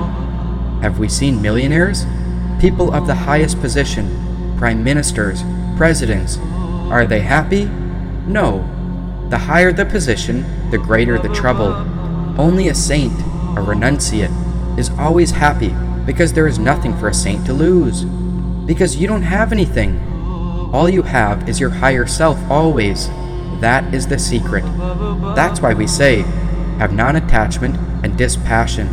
Have 0.84 0.99
we 0.99 1.10
seen 1.10 1.41
millionaires? 1.41 2.05
People 2.62 2.93
of 2.93 3.08
the 3.08 3.15
highest 3.15 3.60
position, 3.62 4.55
prime 4.60 4.84
ministers, 4.84 5.41
presidents. 5.75 6.38
Are 6.91 7.08
they 7.08 7.21
happy? 7.21 7.65
No. 8.27 8.63
The 9.29 9.39
higher 9.39 9.71
the 9.71 9.86
position, 9.86 10.45
the 10.69 10.77
greater 10.77 11.17
the 11.17 11.34
trouble. 11.34 11.73
Only 12.39 12.67
a 12.67 12.75
saint, 12.75 13.13
a 13.58 13.62
renunciate, 13.62 14.77
is 14.77 14.91
always 14.99 15.32
happy 15.32 15.73
because 16.05 16.34
there 16.34 16.47
is 16.47 16.60
nothing 16.60 16.95
for 16.99 17.08
a 17.08 17.13
saint 17.13 17.47
to 17.47 17.53
lose. 17.53 18.03
Because 18.67 18.97
you 18.97 19.08
don't 19.08 19.23
have 19.23 19.51
anything. 19.51 19.99
All 20.71 20.88
you 20.88 21.01
have 21.01 21.49
is 21.49 21.60
your 21.60 21.71
higher 21.71 22.05
self 22.05 22.38
always. 22.51 23.08
That 23.62 23.91
is 23.95 24.05
the 24.05 24.19
secret. 24.19 24.63
That's 25.36 25.60
why 25.60 25.73
we 25.73 25.88
say, 25.88 26.23
have 26.80 26.94
non 26.94 27.18
attachment 27.18 27.76
and 28.04 28.18
dispassion. 28.18 28.88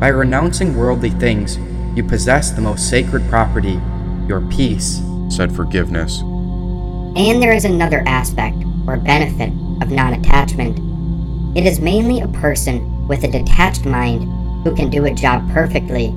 By 0.00 0.08
renouncing 0.08 0.76
worldly 0.76 1.10
things, 1.10 1.56
you 1.96 2.02
possess 2.02 2.50
the 2.50 2.60
most 2.60 2.90
sacred 2.90 3.26
property, 3.30 3.80
your 4.26 4.40
peace, 4.42 5.00
said 5.30 5.54
forgiveness. 5.54 6.20
And 6.20 7.40
there 7.40 7.54
is 7.54 7.64
another 7.64 8.02
aspect, 8.06 8.56
or 8.86 8.96
benefit, 8.96 9.50
of 9.80 9.90
non 9.90 10.14
attachment. 10.14 10.78
It 11.56 11.64
is 11.64 11.80
mainly 11.80 12.20
a 12.20 12.28
person 12.28 13.06
with 13.06 13.24
a 13.24 13.30
detached 13.30 13.86
mind 13.86 14.24
who 14.64 14.74
can 14.74 14.90
do 14.90 15.06
a 15.06 15.14
job 15.14 15.48
perfectly. 15.52 16.12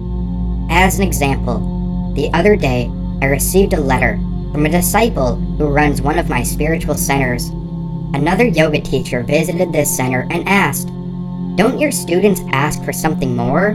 As 0.72 0.98
an 0.98 1.08
example, 1.08 2.14
the 2.16 2.32
other 2.34 2.56
day 2.56 2.92
I 3.22 3.26
received 3.26 3.74
a 3.74 3.80
letter 3.80 4.18
from 4.52 4.66
a 4.66 4.70
disciple 4.70 5.36
who 5.36 5.68
runs 5.68 6.02
one 6.02 6.18
of 6.18 6.30
my 6.30 6.42
spiritual 6.42 6.96
centers 6.96 7.52
Another 8.14 8.46
yoga 8.46 8.82
teacher 8.82 9.22
visited 9.22 9.72
this 9.72 9.96
center 9.96 10.28
and 10.32 10.48
asked, 10.50 10.88
Don't 11.56 11.80
your 11.80 11.92
students 11.92 12.42
ask 12.52 12.84
for 12.84 12.92
something 12.92 13.36
more? 13.36 13.70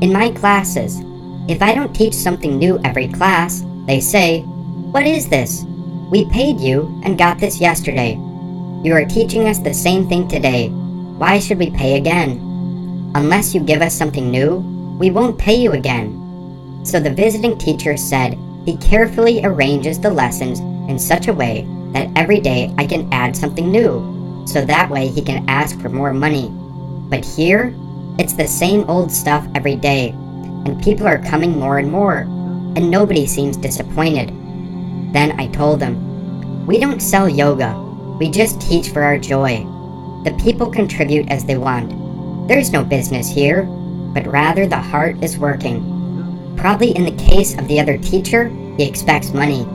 In 0.00 0.12
my 0.12 0.30
classes, 0.30 1.00
if 1.48 1.60
I 1.60 1.74
don't 1.74 1.94
teach 1.94 2.14
something 2.14 2.58
new 2.58 2.80
every 2.82 3.08
class, 3.08 3.62
they 3.86 4.00
say, 4.00 4.40
What 4.40 5.06
is 5.06 5.28
this? 5.28 5.64
We 6.10 6.24
paid 6.30 6.60
you 6.60 6.98
and 7.04 7.18
got 7.18 7.38
this 7.38 7.60
yesterday. 7.60 8.14
You 8.82 8.94
are 8.94 9.04
teaching 9.04 9.48
us 9.48 9.58
the 9.58 9.74
same 9.74 10.08
thing 10.08 10.28
today. 10.28 10.70
Why 10.70 11.38
should 11.38 11.58
we 11.58 11.70
pay 11.70 11.98
again? 11.98 13.12
Unless 13.14 13.54
you 13.54 13.60
give 13.60 13.82
us 13.82 13.94
something 13.94 14.30
new, 14.30 14.56
we 14.98 15.10
won't 15.10 15.38
pay 15.38 15.56
you 15.56 15.72
again. 15.72 16.80
So 16.84 16.98
the 16.98 17.10
visiting 17.12 17.58
teacher 17.58 17.98
said 17.98 18.38
he 18.64 18.78
carefully 18.78 19.44
arranges 19.44 20.00
the 20.00 20.10
lessons 20.10 20.60
in 20.90 20.98
such 20.98 21.28
a 21.28 21.32
way 21.34 21.66
that 21.92 22.10
every 22.16 22.40
day 22.40 22.74
I 22.78 22.86
can 22.86 23.12
add 23.12 23.36
something 23.36 23.70
new, 23.70 24.44
so 24.46 24.64
that 24.64 24.90
way 24.90 25.08
he 25.08 25.22
can 25.22 25.48
ask 25.48 25.78
for 25.80 25.88
more 25.88 26.12
money. 26.12 26.48
But 27.08 27.24
here, 27.24 27.74
it's 28.18 28.32
the 28.32 28.48
same 28.48 28.88
old 28.88 29.10
stuff 29.10 29.46
every 29.54 29.76
day, 29.76 30.10
and 30.10 30.82
people 30.82 31.06
are 31.06 31.22
coming 31.22 31.58
more 31.58 31.78
and 31.78 31.90
more, 31.90 32.18
and 32.76 32.90
nobody 32.90 33.26
seems 33.26 33.56
disappointed. 33.56 34.28
Then 35.12 35.38
I 35.38 35.48
told 35.48 35.82
him, 35.82 36.66
We 36.66 36.78
don't 36.78 37.00
sell 37.00 37.28
yoga, 37.28 37.78
we 38.18 38.30
just 38.30 38.60
teach 38.60 38.90
for 38.90 39.02
our 39.02 39.18
joy. 39.18 39.66
The 40.24 40.38
people 40.42 40.70
contribute 40.70 41.28
as 41.28 41.44
they 41.44 41.58
want. 41.58 42.48
There's 42.48 42.72
no 42.72 42.84
business 42.84 43.28
here, 43.28 43.64
but 44.14 44.26
rather 44.26 44.66
the 44.66 44.76
heart 44.76 45.22
is 45.22 45.38
working. 45.38 46.54
Probably 46.56 46.94
in 46.94 47.04
the 47.04 47.24
case 47.24 47.58
of 47.58 47.66
the 47.68 47.80
other 47.80 47.98
teacher, 47.98 48.48
he 48.76 48.84
expects 48.84 49.32
money 49.32 49.66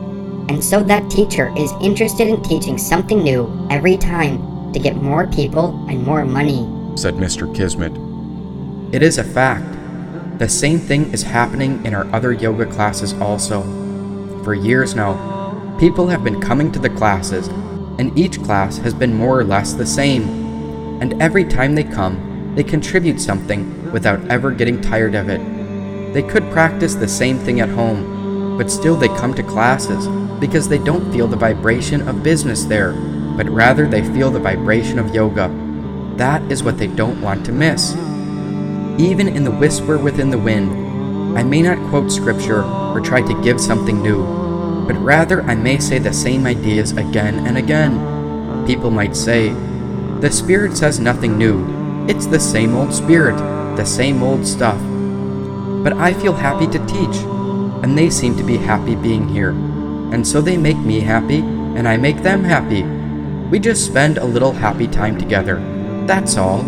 and 0.49 0.63
so 0.63 0.81
that 0.83 1.09
teacher 1.11 1.53
is 1.57 1.73
interested 1.81 2.27
in 2.27 2.41
teaching 2.41 2.77
something 2.77 3.21
new 3.21 3.67
every 3.69 3.97
time 3.97 4.71
to 4.71 4.79
get 4.79 4.95
more 4.95 5.27
people 5.27 5.85
and 5.89 6.03
more 6.03 6.23
money, 6.23 6.59
said 6.95 7.15
Mr. 7.15 7.53
Kismet. 7.53 7.91
It 8.93 9.03
is 9.03 9.17
a 9.17 9.23
fact. 9.23 9.65
The 10.39 10.47
same 10.47 10.79
thing 10.79 11.11
is 11.11 11.23
happening 11.23 11.85
in 11.85 11.93
our 11.93 12.05
other 12.13 12.31
yoga 12.31 12.65
classes 12.65 13.13
also. 13.15 13.61
For 14.43 14.53
years 14.53 14.95
now, 14.95 15.75
people 15.79 16.07
have 16.07 16.23
been 16.23 16.39
coming 16.39 16.71
to 16.71 16.79
the 16.79 16.89
classes, 16.89 17.49
and 17.99 18.17
each 18.17 18.41
class 18.43 18.77
has 18.77 18.93
been 18.93 19.13
more 19.13 19.37
or 19.37 19.43
less 19.43 19.73
the 19.73 19.85
same. 19.85 21.01
And 21.01 21.21
every 21.21 21.43
time 21.43 21.75
they 21.75 21.83
come, 21.83 22.53
they 22.55 22.63
contribute 22.63 23.19
something 23.19 23.91
without 23.91 24.25
ever 24.29 24.51
getting 24.51 24.79
tired 24.79 25.15
of 25.15 25.27
it. 25.27 25.41
They 26.13 26.23
could 26.23 26.49
practice 26.51 26.95
the 26.95 27.07
same 27.07 27.37
thing 27.39 27.59
at 27.59 27.69
home, 27.69 28.57
but 28.57 28.71
still 28.71 28.95
they 28.95 29.09
come 29.09 29.33
to 29.33 29.43
classes 29.43 30.07
because 30.39 30.67
they 30.67 30.77
don't 30.77 31.11
feel 31.11 31.27
the 31.27 31.35
vibration 31.35 32.07
of 32.07 32.23
business 32.23 32.63
there, 32.63 32.93
but 33.35 33.49
rather 33.49 33.87
they 33.87 34.03
feel 34.13 34.31
the 34.31 34.39
vibration 34.39 34.99
of 34.99 35.13
yoga. 35.13 35.49
That 36.15 36.41
is 36.51 36.63
what 36.63 36.77
they 36.77 36.87
don't 36.87 37.21
want 37.21 37.45
to 37.45 37.51
miss. 37.51 37.93
Even 38.99 39.27
in 39.27 39.43
the 39.43 39.51
whisper 39.51 39.97
within 39.97 40.31
the 40.31 40.37
wind, 40.37 41.37
I 41.37 41.43
may 41.43 41.61
not 41.61 41.89
quote 41.89 42.11
scripture 42.11 42.63
or 42.63 42.99
try 42.99 43.21
to 43.21 43.41
give 43.43 43.61
something 43.61 44.01
new, 44.01 44.25
but 44.87 44.97
rather 44.97 45.43
I 45.43 45.53
may 45.53 45.77
say 45.77 45.99
the 45.99 46.13
same 46.13 46.47
ideas 46.47 46.93
again 46.93 47.45
and 47.45 47.57
again. 47.57 48.65
People 48.65 48.89
might 48.89 49.15
say, 49.15 49.49
The 50.19 50.31
Spirit 50.31 50.75
says 50.75 50.99
nothing 50.99 51.37
new. 51.37 52.07
It's 52.07 52.25
the 52.25 52.39
same 52.39 52.75
old 52.75 52.93
Spirit, 52.93 53.37
the 53.75 53.85
same 53.85 54.23
old 54.23 54.47
stuff. 54.47 54.81
But 55.83 55.93
I 55.93 56.13
feel 56.13 56.33
happy 56.33 56.65
to 56.67 56.85
teach, 56.87 57.17
and 57.83 57.97
they 57.97 58.09
seem 58.09 58.35
to 58.37 58.43
be 58.43 58.57
happy 58.57 58.95
being 58.95 59.27
here. 59.27 59.51
And 60.11 60.25
so 60.25 60.41
they 60.41 60.57
make 60.57 60.77
me 60.77 60.99
happy, 60.99 61.39
and 61.39 61.87
I 61.87 61.97
make 61.97 62.23
them 62.23 62.43
happy. 62.43 62.83
We 63.49 63.59
just 63.59 63.85
spend 63.85 64.17
a 64.17 64.25
little 64.25 64.51
happy 64.51 64.87
time 64.87 65.17
together. 65.17 65.55
That's 66.05 66.37
all. 66.37 66.63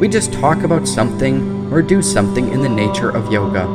We 0.00 0.08
just 0.08 0.32
talk 0.32 0.62
about 0.62 0.88
something 0.88 1.72
or 1.72 1.82
do 1.82 2.02
something 2.02 2.52
in 2.52 2.62
the 2.62 2.68
nature 2.68 3.10
of 3.10 3.32
yoga. 3.32 3.66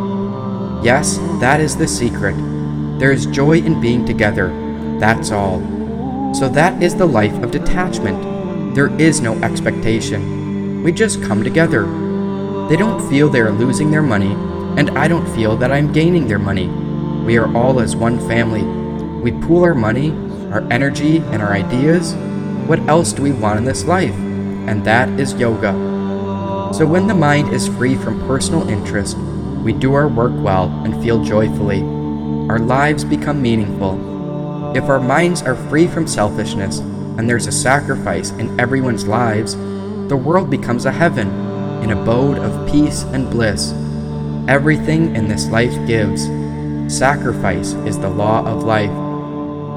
Yes, 0.84 1.18
that 1.40 1.60
is 1.60 1.76
the 1.76 1.88
secret. 1.88 2.36
There 3.00 3.12
is 3.12 3.26
joy 3.28 3.58
in 3.58 3.82
being 3.82 4.06
together. 4.06 4.50
That's 5.00 5.32
all. 5.32 5.60
So 6.34 6.50
that 6.50 6.84
is 6.84 6.96
the 6.96 7.08
life 7.08 7.34
of 7.42 7.52
detachment. 7.52 8.76
There 8.76 8.96
is 9.00 9.22
no 9.22 9.36
expectation. 9.42 10.84
We 10.84 10.92
just 10.92 11.24
come 11.24 11.44
together. 11.44 11.84
They 12.70 12.76
don't 12.76 13.08
feel 13.10 13.30
they 13.30 13.40
are 13.40 13.52
losing 13.52 13.90
their 13.90 14.04
money, 14.04 14.34
and 14.78 14.92
I 14.92 15.08
don't 15.08 15.28
feel 15.34 15.56
that 15.58 15.72
I'm 15.72 15.94
gaining 15.94 16.28
their 16.28 16.40
money. 16.40 16.68
We 17.26 17.38
are 17.38 17.52
all 17.56 17.80
as 17.80 17.96
one 17.96 18.20
family. 18.28 18.62
We 19.22 19.32
pool 19.32 19.64
our 19.64 19.76
money, 19.76 20.12
our 20.52 20.62
energy, 20.72 21.18
and 21.18 21.42
our 21.42 21.54
ideas. 21.54 22.14
What 22.68 22.80
else 22.88 23.14
do 23.14 23.22
we 23.22 23.32
want 23.32 23.60
in 23.60 23.66
this 23.66 23.86
life? 23.86 24.14
And 24.14 24.84
that 24.86 25.10
is 25.20 25.34
yoga. 25.34 25.74
So 26.74 26.86
when 26.86 27.08
the 27.08 27.16
mind 27.16 27.54
is 27.54 27.68
free 27.68 27.96
from 27.96 28.20
personal 28.28 28.68
interest, 28.70 29.18
we 29.64 29.74
do 29.74 29.94
our 29.94 30.08
work 30.08 30.34
well 30.36 30.70
and 30.84 31.02
feel 31.02 31.24
joyfully. 31.24 31.82
Our 32.50 32.60
lives 32.60 33.04
become 33.04 33.42
meaningful. 33.42 34.76
If 34.76 34.84
our 34.86 35.00
minds 35.00 35.42
are 35.42 35.56
free 35.70 35.88
from 35.88 36.08
selfishness 36.08 36.80
and 36.80 37.30
there's 37.30 37.48
a 37.48 37.52
sacrifice 37.52 38.32
in 38.32 38.60
everyone's 38.60 39.08
lives, 39.08 39.56
the 40.08 40.16
world 40.16 40.50
becomes 40.50 40.86
a 40.86 40.92
heaven, 40.92 41.30
an 41.82 41.92
abode 41.92 42.38
of 42.38 42.70
peace 42.70 43.04
and 43.04 43.30
bliss. 43.30 43.72
Everything 44.48 45.16
in 45.16 45.28
this 45.28 45.48
life 45.48 45.76
gives. 45.88 46.24
Sacrifice 46.94 47.74
is 47.86 47.98
the 48.00 48.10
law 48.10 48.46
of 48.46 48.64
life. 48.64 49.07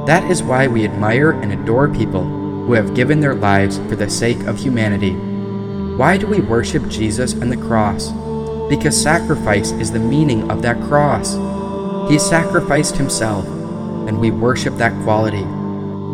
That 0.07 0.31
is 0.31 0.43
why 0.43 0.67
we 0.67 0.85
admire 0.85 1.33
and 1.33 1.53
adore 1.53 1.89
people 1.89 2.25
who 2.25 2.73
have 2.73 2.95
given 2.95 3.21
their 3.21 3.35
lives 3.35 3.79
for 3.79 3.97
the 3.97 4.09
sake 4.09 4.41
of 4.41 4.59
humanity. 4.59 5.13
Why 5.97 6.17
do 6.17 6.27
we 6.27 6.41
worship 6.41 6.89
Jesus 6.89 7.33
and 7.33 7.53
the 7.53 7.57
cross? 7.57 8.11
Because 8.69 9.01
sacrifice 9.01 9.73
is 9.73 9.93
the 9.93 9.99
meaning 9.99 10.51
of 10.51 10.63
that 10.63 10.81
cross. 10.83 11.35
He 12.11 12.19
sacrificed 12.19 12.97
himself, 12.97 13.47
and 13.47 14.19
we 14.19 14.31
worship 14.31 14.77
that 14.77 14.93
quality. 15.03 15.45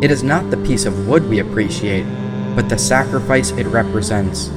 It 0.05 0.11
is 0.11 0.23
not 0.23 0.51
the 0.51 0.57
piece 0.57 0.85
of 0.85 1.07
wood 1.07 1.27
we 1.29 1.39
appreciate, 1.39 2.05
but 2.55 2.69
the 2.69 2.77
sacrifice 2.77 3.51
it 3.51 3.67
represents. 3.67 4.51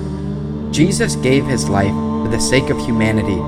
Jesus 0.71 1.16
gave 1.16 1.47
his 1.47 1.69
life 1.69 1.93
for 1.93 2.29
the 2.31 2.40
sake 2.40 2.71
of 2.71 2.79
humanity. 2.79 3.40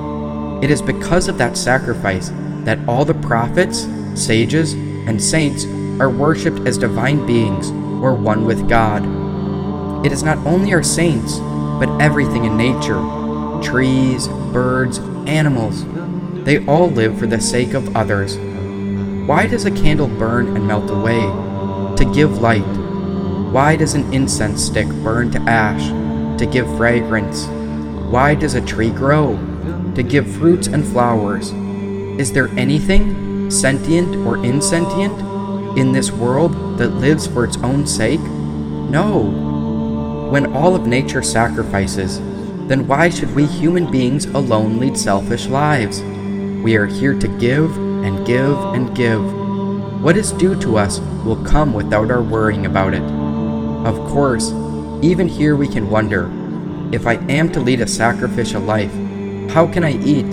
It 0.65 0.71
is 0.71 0.81
because 0.81 1.27
of 1.27 1.37
that 1.39 1.57
sacrifice 1.57 2.31
that 2.63 2.79
all 2.87 3.03
the 3.03 3.13
prophets, 3.15 3.87
sages, 4.15 4.75
and 5.07 5.21
saints 5.21 5.65
are 5.99 6.09
worshipped 6.09 6.67
as 6.67 6.77
divine 6.77 7.25
beings 7.25 7.69
or 8.03 8.13
one 8.13 8.45
with 8.45 8.67
God. 8.67 9.03
It 10.05 10.11
is 10.11 10.23
not 10.23 10.37
only 10.39 10.73
our 10.73 10.83
saints, 10.83 11.39
but 11.79 11.89
everything 12.01 12.45
in 12.45 12.57
nature 12.57 13.01
trees, 13.63 14.27
birds, 14.51 14.99
animals 15.25 15.85
they 16.43 16.65
all 16.65 16.89
live 16.89 17.17
for 17.17 17.25
the 17.25 17.39
sake 17.39 17.73
of 17.73 17.95
others. 17.95 18.35
Why 19.27 19.47
does 19.47 19.63
a 19.63 19.71
candle 19.71 20.07
burn 20.07 20.57
and 20.57 20.67
melt 20.67 20.89
away? 20.89 21.21
To 21.95 22.11
give 22.13 22.41
light. 22.41 22.67
Why 23.53 23.77
does 23.77 23.93
an 23.93 24.13
incense 24.13 24.61
stick 24.61 24.87
burn 25.03 25.31
to 25.31 25.39
ash? 25.43 25.87
To 26.39 26.45
give 26.45 26.67
fragrance. 26.75 27.45
Why 28.11 28.35
does 28.35 28.55
a 28.55 28.61
tree 28.61 28.89
grow? 28.89 29.37
To 29.95 30.03
give 30.03 30.27
fruits 30.35 30.67
and 30.67 30.85
flowers. 30.85 31.53
Is 32.19 32.33
there 32.33 32.49
anything, 32.57 33.32
sentient 33.53 34.15
or 34.25 34.43
insentient, 34.43 35.19
in 35.77 35.91
this 35.91 36.11
world 36.11 36.77
that 36.77 36.95
lives 36.95 37.27
for 37.27 37.45
its 37.45 37.57
own 37.57 37.87
sake? 37.87 38.19
No. 38.19 40.29
When 40.31 40.53
all 40.53 40.75
of 40.75 40.87
nature 40.87 41.23
sacrifices, 41.23 42.19
then 42.67 42.87
why 42.87 43.09
should 43.09 43.33
we 43.35 43.45
human 43.45 43.91
beings 43.91 44.25
alone 44.25 44.79
lead 44.79 44.97
selfish 44.97 45.47
lives? 45.47 46.01
We 46.63 46.75
are 46.75 46.85
here 46.85 47.17
to 47.17 47.27
give 47.27 47.75
and 47.77 48.25
give 48.25 48.57
and 48.57 48.95
give. 48.95 49.21
What 50.01 50.17
is 50.17 50.31
due 50.31 50.59
to 50.61 50.77
us 50.77 50.99
will 51.25 51.43
come 51.43 51.73
without 51.73 52.11
our 52.11 52.21
worrying 52.21 52.65
about 52.65 52.93
it. 52.93 53.03
Of 53.03 53.95
course, 54.09 54.51
even 55.01 55.27
here 55.27 55.55
we 55.55 55.67
can 55.67 55.89
wonder 55.89 56.31
if 56.93 57.07
I 57.07 57.15
am 57.29 57.51
to 57.53 57.59
lead 57.59 57.81
a 57.81 57.87
sacrificial 57.87 58.61
life, 58.61 58.93
how 59.49 59.65
can 59.65 59.83
I 59.83 59.93
eat? 59.93 60.31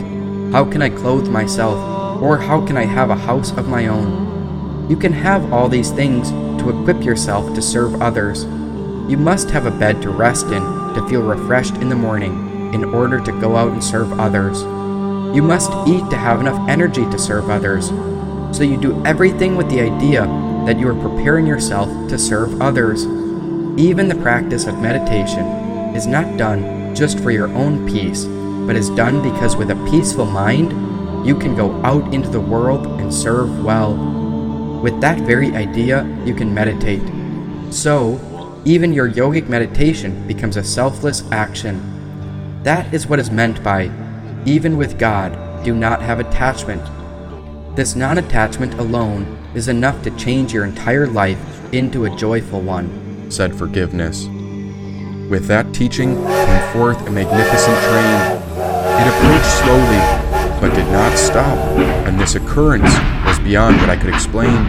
How 0.53 0.65
can 0.65 0.83
I 0.83 0.91
clothe 0.91 1.29
myself? 1.29 2.00
Or 2.21 2.37
how 2.39 2.65
can 2.67 2.77
I 2.77 2.85
have 2.85 3.11
a 3.11 3.17
house 3.17 3.51
of 3.53 3.69
my 3.69 3.87
own? 3.87 4.89
You 4.91 4.97
can 4.97 5.13
have 5.13 5.53
all 5.53 5.69
these 5.69 5.91
things 5.91 6.31
to 6.61 6.69
equip 6.69 7.03
yourself 7.03 7.55
to 7.55 7.63
serve 7.63 8.03
others. 8.03 8.45
You 9.11 9.17
must 9.17 9.51
have 9.51 9.67
a 9.67 9.71
bed 9.71 10.03
to 10.03 10.11
rest 10.11 10.47
in 10.47 10.63
to 10.95 11.09
feel 11.09 11.23
refreshed 11.23 11.77
in 11.77 11.89
the 11.89 11.97
morning 11.97 12.73
in 12.75 12.85
order 12.85 13.21
to 13.21 13.41
go 13.41 13.57
out 13.57 13.73
and 13.73 13.83
serve 13.83 14.19
others. 14.19 14.63
You 15.35 15.43
must 15.43 15.71
eat 15.87 16.11
to 16.11 16.17
have 16.17 16.41
enough 16.41 16.69
energy 16.69 17.05
to 17.05 17.19
serve 17.19 17.49
others. 17.49 17.89
So 18.57 18.65
you 18.65 18.77
do 18.77 19.03
everything 19.07 19.57
with 19.57 19.71
the 19.71 19.81
idea 19.81 20.27
that 20.67 20.79
you 20.79 20.89
are 20.89 21.03
preparing 21.03 21.47
yourself 21.47 21.89
to 22.09 22.19
serve 22.19 22.61
others. 22.61 23.05
Even 23.79 24.09
the 24.09 24.19
practice 24.21 24.67
of 24.67 24.79
meditation 24.81 25.47
is 25.95 26.07
not 26.07 26.37
done 26.37 26.95
just 26.95 27.21
for 27.21 27.31
your 27.31 27.49
own 27.49 27.89
peace, 27.89 28.25
but 28.67 28.77
is 28.77 28.91
done 28.91 29.23
because 29.23 29.57
with 29.57 29.71
a 29.71 29.91
peaceful 29.91 30.27
mind, 30.27 30.73
you 31.25 31.39
can 31.39 31.55
go 31.55 31.73
out 31.83 32.15
into 32.15 32.29
the 32.29 32.41
world 32.41 32.87
and 33.01 33.13
serve 33.13 33.65
well. 33.65 33.95
With 34.83 35.01
that 35.01 35.21
very 35.21 35.55
idea, 35.55 36.05
you 36.25 36.35
can 36.35 36.53
meditate. 36.55 37.03
So, 37.73 38.19
even 38.65 38.93
your 38.93 39.11
yogic 39.11 39.49
meditation 39.49 40.27
becomes 40.27 40.57
a 40.57 40.65
selfless 40.65 41.23
action. 41.31 42.63
That 42.63 42.93
is 42.93 43.07
what 43.07 43.19
is 43.19 43.31
meant 43.31 43.63
by, 43.63 43.91
even 44.47 44.77
with 44.77 44.99
God, 44.99 45.65
do 45.65 45.75
not 45.75 46.03
have 46.03 46.21
attachment. 46.21 46.83
This 47.77 47.95
non 47.95 48.19
attachment 48.19 48.75
alone 48.75 49.39
is 49.55 49.69
enough 49.69 50.03
to 50.03 50.17
change 50.17 50.53
your 50.53 50.65
entire 50.65 51.07
life 51.07 51.39
into 51.73 52.05
a 52.05 52.17
joyful 52.17 52.61
one, 52.61 53.31
said 53.31 53.55
forgiveness. 53.55 54.27
With 55.31 55.47
that 55.47 55.73
teaching 55.73 56.17
came 56.17 56.73
forth 56.73 57.07
a 57.07 57.11
magnificent 57.11 57.79
train. 57.85 58.41
It 59.01 59.07
approached 59.07 59.53
slowly, 59.63 60.30
but 60.61 60.75
did 60.75 60.87
not 60.93 61.17
stop, 61.17 61.57
and 62.07 62.21
this 62.21 62.35
occurrence 62.35 62.93
was 63.25 63.39
beyond 63.39 63.77
what 63.77 63.89
I 63.89 63.97
could 63.97 64.13
explain. 64.13 64.69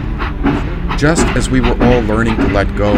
Just 0.98 1.26
as 1.36 1.50
we 1.50 1.60
were 1.60 1.76
all 1.82 2.00
learning 2.02 2.36
to 2.36 2.48
let 2.48 2.74
go, 2.76 2.94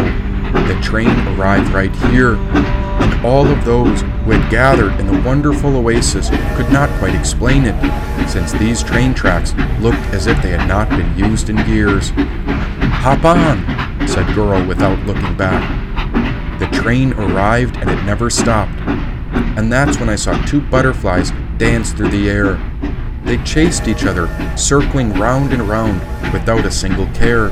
the 0.67 0.79
train 0.83 1.11
arrived 1.29 1.71
right 1.71 1.95
here, 1.97 2.37
and 2.37 3.27
all 3.27 3.47
of 3.47 3.65
those 3.65 4.03
who 4.03 4.31
had 4.31 4.51
gathered 4.51 4.99
in 5.01 5.07
the 5.07 5.21
wonderful 5.23 5.77
oasis 5.77 6.31
could 6.57 6.71
not 6.73 6.89
quite 7.01 7.15
explain 7.15 7.65
it, 7.65 8.29
since 8.29 8.53
these 8.53 8.83
train 8.83 9.13
tracks 9.13 9.55
looked 9.81 9.99
as 10.15 10.27
if 10.27 10.41
they 10.41 10.51
had 10.51 10.69
not 10.69 10.89
been 10.89 11.19
used 11.19 11.51
in 11.51 11.57
years. 11.69 12.13
Hop 13.03 13.25
on, 13.25 14.07
said 14.07 14.33
Guru 14.35 14.67
without 14.67 14.99
looking 15.07 15.37
back. 15.37 15.63
The 16.61 16.67
train 16.69 17.13
arrived 17.15 17.77
and 17.79 17.91
it 17.91 18.03
never 18.05 18.31
stopped, 18.31 18.79
and 19.59 19.73
that's 19.73 19.99
when 19.99 20.09
I 20.09 20.15
saw 20.17 20.41
two 20.45 20.61
butterflies 20.61 21.33
dance 21.59 21.93
through 21.93 22.11
the 22.11 22.31
air. 22.31 22.61
They 23.25 23.39
chased 23.39 23.89
each 23.89 24.05
other, 24.05 24.29
circling 24.57 25.13
round 25.15 25.53
and 25.53 25.63
round 25.63 26.01
without 26.33 26.67
a 26.67 26.71
single 26.71 27.07
care. 27.09 27.49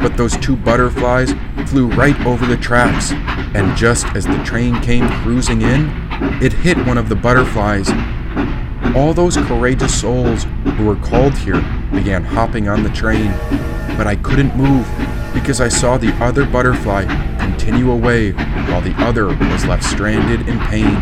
But 0.00 0.16
those 0.16 0.36
two 0.36 0.56
butterflies 0.56 1.32
flew 1.66 1.88
right 1.88 2.18
over 2.24 2.46
the 2.46 2.56
tracks, 2.56 3.12
and 3.54 3.76
just 3.76 4.06
as 4.14 4.26
the 4.26 4.42
train 4.44 4.80
came 4.80 5.08
cruising 5.22 5.62
in, 5.62 5.90
it 6.40 6.52
hit 6.52 6.76
one 6.86 6.98
of 6.98 7.08
the 7.08 7.16
butterflies. 7.16 7.90
All 8.94 9.12
those 9.12 9.36
courageous 9.36 10.00
souls 10.00 10.44
who 10.76 10.84
were 10.84 10.96
called 10.96 11.36
here 11.38 11.60
began 11.92 12.22
hopping 12.22 12.68
on 12.68 12.82
the 12.82 12.90
train, 12.90 13.32
but 13.96 14.06
I 14.06 14.16
couldn't 14.16 14.56
move 14.56 14.86
because 15.34 15.60
I 15.60 15.68
saw 15.68 15.98
the 15.98 16.12
other 16.22 16.44
butterfly 16.44 17.06
continue 17.38 17.90
away 17.90 18.32
while 18.32 18.80
the 18.80 18.94
other 18.98 19.26
was 19.26 19.64
left 19.64 19.84
stranded 19.84 20.48
in 20.48 20.58
pain. 20.60 20.94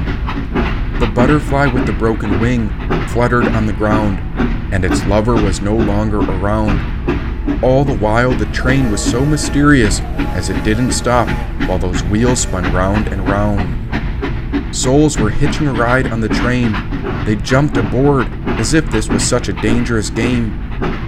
The 1.00 1.06
butterfly 1.06 1.68
with 1.68 1.86
the 1.86 1.94
broken 1.94 2.40
wing 2.40 2.68
fluttered 3.08 3.46
on 3.46 3.64
the 3.64 3.72
ground, 3.72 4.18
and 4.70 4.84
its 4.84 5.02
lover 5.06 5.32
was 5.32 5.62
no 5.62 5.74
longer 5.74 6.18
around. 6.18 7.64
All 7.64 7.86
the 7.86 7.96
while, 7.96 8.32
the 8.32 8.44
train 8.52 8.92
was 8.92 9.02
so 9.02 9.24
mysterious 9.24 10.00
as 10.36 10.50
it 10.50 10.62
didn't 10.62 10.92
stop 10.92 11.26
while 11.66 11.78
those 11.78 12.02
wheels 12.04 12.40
spun 12.40 12.70
round 12.74 13.08
and 13.08 13.26
round. 13.26 14.76
Souls 14.76 15.16
were 15.16 15.30
hitching 15.30 15.68
a 15.68 15.72
ride 15.72 16.12
on 16.12 16.20
the 16.20 16.28
train. 16.28 16.72
They 17.24 17.36
jumped 17.36 17.78
aboard 17.78 18.26
as 18.60 18.74
if 18.74 18.84
this 18.90 19.08
was 19.08 19.26
such 19.26 19.48
a 19.48 19.54
dangerous 19.54 20.10
game. 20.10 20.52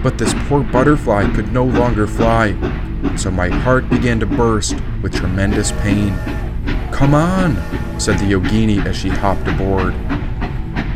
But 0.03 0.17
this 0.17 0.35
poor 0.49 0.63
butterfly 0.63 1.35
could 1.35 1.53
no 1.53 1.65
longer 1.65 2.07
fly, 2.07 2.57
so 3.19 3.31
my 3.31 3.51
heart 3.51 3.91
began 3.91 4.21
to 4.21 4.27
burst 4.27 4.75
with 5.03 5.15
tremendous 5.15 5.71
pain. 5.71 6.15
Come 6.93 7.15
on, 7.15 7.57
said 7.99 8.19
the 8.19 8.31
yogini 8.31 8.85
as 8.87 8.97
she 8.97 9.09
hopped 9.09 9.49
aboard. 9.49 9.95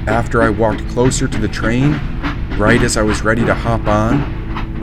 After 0.07 0.43
I 0.43 0.51
walked 0.51 0.87
closer 0.91 1.27
to 1.27 1.39
the 1.39 1.49
train, 1.49 1.93
right 2.59 2.81
as 2.83 2.97
I 2.97 3.03
was 3.03 3.23
ready 3.23 3.45
to 3.45 3.55
hop 3.55 3.89
on, 3.89 4.21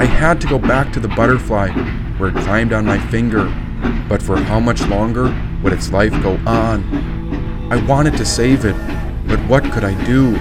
I 0.02 0.06
had 0.06 0.42
to 0.42 0.48
go 0.48 0.58
back 0.58 0.92
to 0.94 1.00
the 1.00 1.08
butterfly 1.08 1.70
where 2.18 2.30
it 2.30 2.44
climbed 2.44 2.74
on 2.74 2.86
my 2.86 3.00
finger. 3.10 3.46
But 4.10 4.22
for 4.22 4.38
how 4.38 4.60
much 4.60 4.82
longer 4.88 5.34
would 5.62 5.72
its 5.72 5.92
life 5.92 6.12
go 6.24 6.38
on? 6.46 7.72
I 7.72 7.78
wanted 7.86 8.18
to 8.18 8.26
save 8.26 8.66
it, 8.66 8.76
but 9.26 9.40
what 9.48 9.64
could 9.72 9.84
I 9.84 9.94
do? 10.06 10.36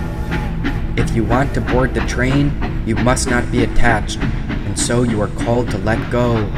If 1.00 1.14
you 1.14 1.22
want 1.22 1.54
to 1.54 1.60
board 1.60 1.94
the 1.94 2.00
train, 2.06 2.82
you 2.86 2.96
must 2.96 3.28
not 3.28 3.48
be 3.52 3.62
attached, 3.62 4.18
and 4.18 4.76
so 4.76 5.02
you 5.02 5.20
are 5.20 5.28
called 5.28 5.70
to 5.70 5.78
let 5.78 6.10
go, 6.10 6.50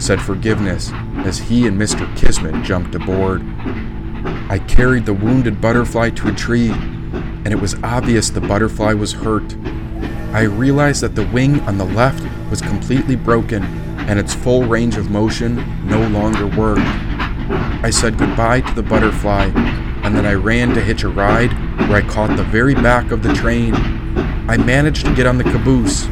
said 0.00 0.20
Forgiveness 0.20 0.90
as 1.28 1.38
he 1.38 1.66
and 1.66 1.78
Mr. 1.78 2.16
Kismet 2.16 2.64
jumped 2.64 2.94
aboard. 2.94 3.42
I 4.50 4.58
carried 4.66 5.04
the 5.04 5.12
wounded 5.12 5.60
butterfly 5.60 6.10
to 6.10 6.28
a 6.28 6.32
tree, 6.32 6.70
and 6.70 7.48
it 7.48 7.60
was 7.60 7.76
obvious 7.82 8.30
the 8.30 8.40
butterfly 8.40 8.94
was 8.94 9.12
hurt. 9.12 9.54
I 10.32 10.42
realized 10.42 11.02
that 11.02 11.14
the 11.14 11.26
wing 11.26 11.60
on 11.60 11.76
the 11.76 11.84
left 11.84 12.24
was 12.50 12.62
completely 12.62 13.14
broken 13.14 13.62
and 14.08 14.18
its 14.18 14.34
full 14.34 14.64
range 14.64 14.96
of 14.96 15.10
motion 15.10 15.56
no 15.86 16.00
longer 16.08 16.46
worked. 16.46 16.80
I 16.80 17.90
said 17.90 18.16
goodbye 18.16 18.62
to 18.62 18.74
the 18.74 18.82
butterfly, 18.82 19.50
and 20.02 20.16
then 20.16 20.24
I 20.24 20.32
ran 20.32 20.74
to 20.74 20.80
hitch 20.80 21.02
a 21.02 21.08
ride 21.08 21.52
where 21.88 22.02
I 22.02 22.08
caught 22.08 22.34
the 22.38 22.44
very 22.44 22.74
back 22.74 23.10
of 23.10 23.22
the 23.22 23.34
train. 23.34 23.74
I 24.48 24.56
managed 24.56 25.04
to 25.04 25.14
get 25.14 25.26
on 25.26 25.36
the 25.36 25.44
caboose, 25.44 26.06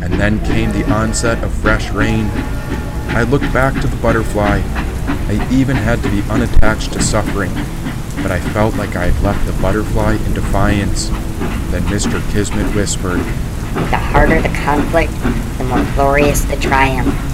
and 0.00 0.14
then 0.14 0.42
came 0.46 0.72
the 0.72 0.90
onset 0.90 1.44
of 1.44 1.52
fresh 1.52 1.90
rain. 1.90 2.30
I 3.08 3.22
looked 3.22 3.52
back 3.52 3.80
to 3.80 3.86
the 3.86 3.96
butterfly. 3.96 4.60
I 4.64 5.48
even 5.50 5.76
had 5.76 6.02
to 6.02 6.10
be 6.10 6.22
unattached 6.30 6.92
to 6.92 7.02
suffering, 7.02 7.52
but 8.22 8.30
I 8.30 8.40
felt 8.52 8.76
like 8.76 8.96
I 8.96 9.10
had 9.10 9.22
left 9.22 9.44
the 9.46 9.60
butterfly 9.60 10.14
in 10.14 10.34
defiance. 10.34 11.08
Then 11.70 11.82
Mr. 11.84 12.20
Kismet 12.32 12.74
whispered, 12.74 13.18
The 13.18 13.96
harder 13.96 14.40
the 14.40 14.48
conflict, 14.50 15.12
the 15.58 15.64
more 15.64 15.84
glorious 15.94 16.44
the 16.44 16.56
triumph. 16.56 17.31